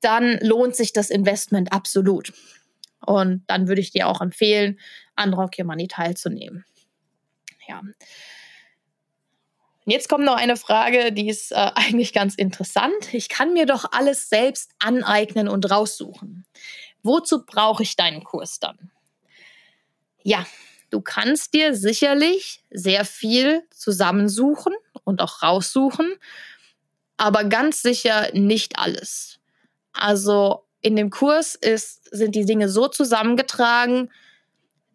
dann 0.01 0.37
lohnt 0.41 0.75
sich 0.75 0.91
das 0.91 1.09
Investment 1.09 1.71
absolut. 1.71 2.33
Und 3.05 3.43
dann 3.47 3.67
würde 3.67 3.81
ich 3.81 3.91
dir 3.91 4.07
auch 4.07 4.19
empfehlen, 4.19 4.79
an 5.15 5.33
Rock 5.33 5.57
Your 5.57 5.65
Money 5.65 5.87
teilzunehmen. 5.87 6.65
Ja. 7.67 7.81
Und 9.85 9.91
jetzt 9.91 10.09
kommt 10.09 10.25
noch 10.25 10.35
eine 10.35 10.57
Frage, 10.57 11.11
die 11.11 11.29
ist 11.29 11.51
äh, 11.51 11.55
eigentlich 11.75 12.13
ganz 12.13 12.35
interessant. 12.35 13.13
Ich 13.13 13.29
kann 13.29 13.53
mir 13.53 13.65
doch 13.65 13.85
alles 13.91 14.29
selbst 14.29 14.71
aneignen 14.79 15.47
und 15.47 15.69
raussuchen. 15.69 16.45
Wozu 17.03 17.45
brauche 17.45 17.83
ich 17.83 17.95
deinen 17.95 18.23
Kurs 18.23 18.59
dann? 18.59 18.91
Ja, 20.23 20.45
du 20.89 21.01
kannst 21.01 21.53
dir 21.53 21.75
sicherlich 21.75 22.63
sehr 22.71 23.05
viel 23.05 23.63
zusammensuchen 23.69 24.73
und 25.03 25.21
auch 25.21 25.43
raussuchen, 25.43 26.15
aber 27.17 27.43
ganz 27.43 27.83
sicher 27.83 28.31
nicht 28.33 28.79
alles. 28.79 29.39
Also 29.93 30.65
in 30.81 30.95
dem 30.95 31.11
Kurs 31.11 31.53
ist, 31.53 32.09
sind 32.11 32.33
die 32.33 32.45
Dinge 32.45 32.69
so 32.69 32.87
zusammengetragen, 32.87 34.11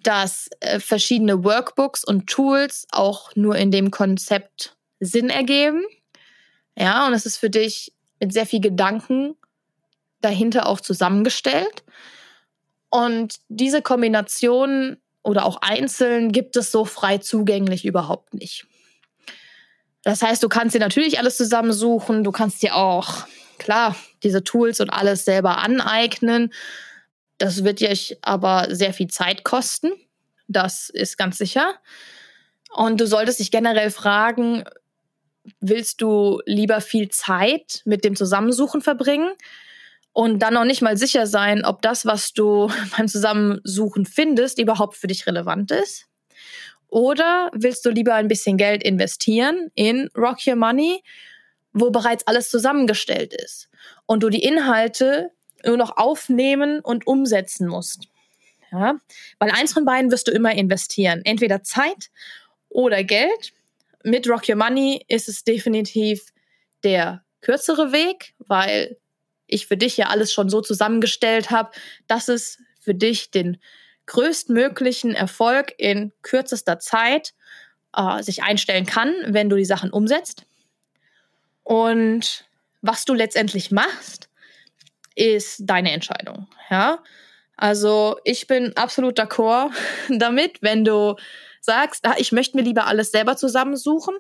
dass 0.02 0.48
äh, 0.60 0.80
verschiedene 0.80 1.44
Workbooks 1.44 2.04
und 2.04 2.26
Tools 2.26 2.86
auch 2.90 3.34
nur 3.36 3.54
in 3.54 3.70
dem 3.70 3.90
Konzept 3.90 4.76
Sinn 5.00 5.30
ergeben. 5.30 5.82
Ja, 6.76 7.06
und 7.06 7.14
es 7.14 7.26
ist 7.26 7.38
für 7.38 7.50
dich 7.50 7.92
mit 8.20 8.32
sehr 8.32 8.46
viel 8.46 8.60
Gedanken 8.60 9.34
dahinter 10.20 10.66
auch 10.66 10.80
zusammengestellt. 10.80 11.82
Und 12.90 13.36
diese 13.48 13.82
Kombination 13.82 14.98
oder 15.22 15.46
auch 15.46 15.58
einzeln 15.62 16.32
gibt 16.32 16.56
es 16.56 16.70
so 16.70 16.84
frei 16.84 17.18
zugänglich 17.18 17.84
überhaupt 17.84 18.34
nicht. 18.34 18.66
Das 20.02 20.22
heißt, 20.22 20.42
du 20.42 20.48
kannst 20.48 20.74
dir 20.74 20.80
natürlich 20.80 21.18
alles 21.18 21.36
zusammensuchen, 21.36 22.24
du 22.24 22.32
kannst 22.32 22.62
dir 22.62 22.74
auch, 22.74 23.26
klar, 23.58 23.94
diese 24.22 24.42
Tools 24.42 24.80
und 24.80 24.90
alles 24.90 25.24
selber 25.24 25.58
aneignen. 25.58 26.52
Das 27.38 27.64
wird 27.64 27.80
dir 27.80 27.94
aber 28.22 28.74
sehr 28.74 28.94
viel 28.94 29.08
Zeit 29.08 29.44
kosten. 29.44 29.92
Das 30.48 30.88
ist 30.90 31.18
ganz 31.18 31.38
sicher. 31.38 31.74
Und 32.70 33.00
du 33.00 33.06
solltest 33.06 33.40
dich 33.40 33.50
generell 33.50 33.90
fragen, 33.90 34.64
willst 35.60 36.00
du 36.02 36.40
lieber 36.46 36.80
viel 36.80 37.08
Zeit 37.08 37.82
mit 37.84 38.04
dem 38.04 38.16
Zusammensuchen 38.16 38.80
verbringen 38.80 39.32
und 40.12 40.40
dann 40.40 40.54
noch 40.54 40.64
nicht 40.64 40.82
mal 40.82 40.96
sicher 40.96 41.26
sein, 41.26 41.64
ob 41.64 41.82
das, 41.82 42.06
was 42.06 42.32
du 42.32 42.70
beim 42.96 43.08
Zusammensuchen 43.08 44.06
findest, 44.06 44.58
überhaupt 44.58 44.96
für 44.96 45.06
dich 45.06 45.26
relevant 45.26 45.70
ist? 45.70 46.06
Oder 46.88 47.50
willst 47.54 47.86
du 47.86 47.90
lieber 47.90 48.14
ein 48.14 48.28
bisschen 48.28 48.56
Geld 48.56 48.82
investieren 48.82 49.70
in 49.74 50.10
Rock 50.16 50.46
Your 50.46 50.56
Money, 50.56 51.02
wo 51.72 51.90
bereits 51.90 52.26
alles 52.26 52.50
zusammengestellt 52.50 53.32
ist 53.32 53.68
und 54.06 54.22
du 54.24 54.28
die 54.28 54.42
Inhalte 54.42 55.30
nur 55.64 55.76
noch 55.76 55.96
aufnehmen 55.96 56.80
und 56.80 57.06
umsetzen 57.06 57.68
musst? 57.68 58.08
Ja? 58.72 58.96
Weil 59.38 59.50
eins 59.52 59.72
von 59.72 59.84
beiden 59.84 60.10
wirst 60.10 60.26
du 60.26 60.32
immer 60.32 60.52
investieren. 60.52 61.22
Entweder 61.24 61.62
Zeit 61.62 62.10
oder 62.68 63.04
Geld. 63.04 63.52
Mit 64.02 64.28
Rock 64.28 64.48
Your 64.48 64.56
Money 64.56 65.04
ist 65.08 65.28
es 65.28 65.44
definitiv 65.44 66.32
der 66.82 67.22
kürzere 67.40 67.92
Weg, 67.92 68.34
weil 68.38 68.96
ich 69.46 69.66
für 69.66 69.76
dich 69.76 69.96
ja 69.96 70.06
alles 70.06 70.32
schon 70.32 70.48
so 70.48 70.60
zusammengestellt 70.60 71.50
habe, 71.50 71.70
dass 72.06 72.28
es 72.28 72.58
für 72.80 72.94
dich 72.94 73.30
den 73.30 73.58
größtmöglichen 74.06 75.14
Erfolg 75.14 75.74
in 75.78 76.12
kürzester 76.22 76.78
Zeit 76.78 77.34
äh, 77.96 78.22
sich 78.22 78.42
einstellen 78.42 78.86
kann, 78.86 79.14
wenn 79.26 79.48
du 79.48 79.56
die 79.56 79.64
Sachen 79.64 79.90
umsetzt. 79.90 80.44
Und 81.62 82.44
was 82.82 83.04
du 83.04 83.14
letztendlich 83.14 83.70
machst, 83.70 84.28
ist 85.14 85.60
deine 85.60 85.92
Entscheidung. 85.92 86.48
Ja, 86.70 87.02
also 87.56 88.18
ich 88.24 88.46
bin 88.46 88.76
absolut 88.76 89.18
d'accord 89.18 89.70
damit, 90.08 90.62
wenn 90.62 90.84
du 90.84 91.16
sagst, 91.60 92.04
ah, 92.06 92.14
ich 92.18 92.32
möchte 92.32 92.56
mir 92.56 92.62
lieber 92.62 92.86
alles 92.86 93.10
selber 93.10 93.36
zusammensuchen 93.36 94.16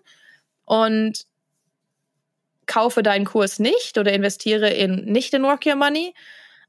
und 0.64 1.26
kaufe 2.66 3.02
deinen 3.02 3.24
Kurs 3.24 3.58
nicht 3.58 3.98
oder 3.98 4.12
investiere 4.12 4.70
in 4.70 5.04
nicht 5.04 5.34
in 5.34 5.44
Rock 5.44 5.66
Your 5.66 5.74
Money, 5.74 6.14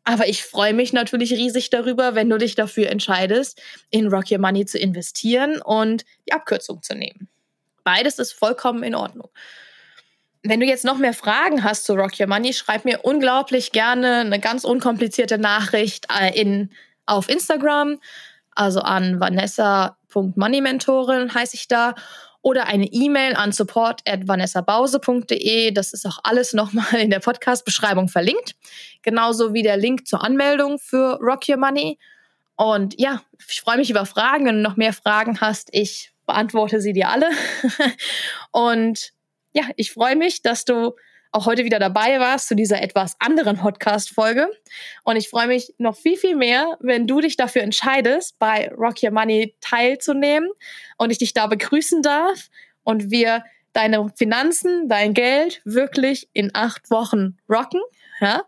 aber 0.04 0.28
ich 0.28 0.44
freue 0.44 0.74
mich 0.74 0.94
natürlich 0.94 1.32
riesig 1.34 1.70
darüber, 1.70 2.16
wenn 2.16 2.30
du 2.30 2.38
dich 2.38 2.56
dafür 2.56 2.90
entscheidest, 2.90 3.62
in 3.92 4.08
Rock 4.08 4.32
Your 4.32 4.40
Money 4.40 4.66
zu 4.66 4.80
investieren 4.80 5.62
und 5.62 6.06
die 6.28 6.34
Abkürzung 6.34 6.82
zu 6.82 6.96
nehmen. 6.96 7.30
Beides 7.84 8.20
ist 8.20 8.32
vollkommen 8.32 8.84
in 8.84 8.96
Ordnung. 8.96 9.30
Wenn 10.44 10.60
du 10.60 10.66
jetzt 10.66 10.86
noch 10.86 10.98
mehr 10.98 11.14
Fragen 11.14 11.64
hast 11.64 11.86
zu 11.86 11.94
Rock 11.94 12.20
Your 12.20 12.28
Money, 12.28 12.54
schreib 12.54 12.84
mir 12.84 13.02
unglaublich 13.04 13.72
gerne 13.72 14.22
eine 14.22 14.40
ganz 14.40 14.64
unkomplizierte 14.64 15.38
Nachricht 15.38 16.08
äh, 16.12 16.40
in, 16.40 16.72
auf 17.06 17.30
Instagram, 17.30 18.00
also 18.56 18.82
an 18.82 19.20
vanessa.moneymentorin 20.14 21.34
heiße 21.34 21.56
ich 21.56 21.68
da 21.68 21.96
oder 22.42 22.66
eine 22.66 22.86
E-Mail 22.86 23.36
an 23.36 23.52
support 23.52 24.02
at 24.08 24.28
vanessabause.de. 24.28 25.72
Das 25.72 25.94
ist 25.94 26.06
auch 26.06 26.20
alles 26.24 26.54
nochmal 26.54 26.96
in 27.00 27.10
der 27.10 27.20
Podcast-Beschreibung 27.20 28.10
verlinkt. 28.10 28.56
Genauso 29.04 29.54
wie 29.54 29.64
der 29.64 29.78
Link 29.78 30.08
zur 30.08 30.24
Anmeldung 30.24 30.80
für 30.80 31.20
Rock 31.22 31.48
Your 31.48 31.58
Money. 31.58 32.00
Und 32.56 33.00
ja, 33.00 33.22
ich 33.48 33.62
freue 33.62 33.78
mich 33.78 33.90
über 33.90 34.06
Fragen. 34.06 34.46
Wenn 34.46 34.56
du 34.56 34.62
noch 34.62 34.78
mehr 34.78 34.94
Fragen 34.94 35.40
hast, 35.40 35.70
ich 35.72 36.12
beantworte 36.26 36.82
sie 36.82 36.94
dir 36.94 37.10
alle. 37.10 37.30
Und 38.52 39.12
ja, 39.54 39.64
ich 39.76 39.92
freue 39.92 40.16
mich, 40.16 40.42
dass 40.42 40.66
du 40.66 40.96
auch 41.32 41.46
heute 41.46 41.64
wieder 41.64 41.80
dabei 41.80 42.20
warst 42.20 42.48
zu 42.48 42.56
dieser 42.56 42.82
etwas 42.82 43.16
anderen 43.20 43.58
Podcast-Folge. 43.58 44.50
Und 45.04 45.16
ich 45.16 45.30
freue 45.30 45.48
mich 45.48 45.74
noch 45.78 45.96
viel, 45.96 46.18
viel 46.18 46.36
mehr, 46.36 46.78
wenn 46.82 47.08
du 47.08 47.22
dich 47.22 47.38
dafür 47.38 47.62
entscheidest, 47.62 48.38
bei 48.38 48.70
Rock 48.70 49.02
Your 49.04 49.12
Money 49.12 49.56
teilzunehmen 49.62 50.50
und 50.98 51.12
ich 51.12 51.20
dich 51.20 51.34
da 51.34 51.48
begrüßen 51.48 52.02
darf 52.02 52.50
und 52.84 53.12
wir 53.12 53.44
deine 53.74 54.12
Finanzen, 54.18 54.90
dein 54.90 55.14
Geld 55.14 55.62
wirklich 55.64 56.30
in 56.34 56.52
acht 56.54 56.92
Wochen 56.92 57.38
rocken, 57.50 57.82
ja, 58.20 58.44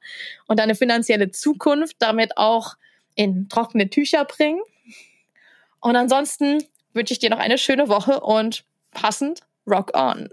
und 0.47 0.59
deine 0.59 0.75
finanzielle 0.75 1.31
Zukunft 1.31 1.95
damit 1.99 2.37
auch 2.37 2.75
in 3.15 3.47
trockene 3.47 3.89
Tücher 3.89 4.25
bringen. 4.25 4.61
Und 5.79 5.95
ansonsten 5.95 6.63
wünsche 6.93 7.13
ich 7.13 7.19
dir 7.19 7.29
noch 7.29 7.39
eine 7.39 7.57
schöne 7.57 7.87
Woche 7.87 8.19
und 8.19 8.65
passend 8.91 9.41
Rock 9.65 9.95
on. 9.95 10.29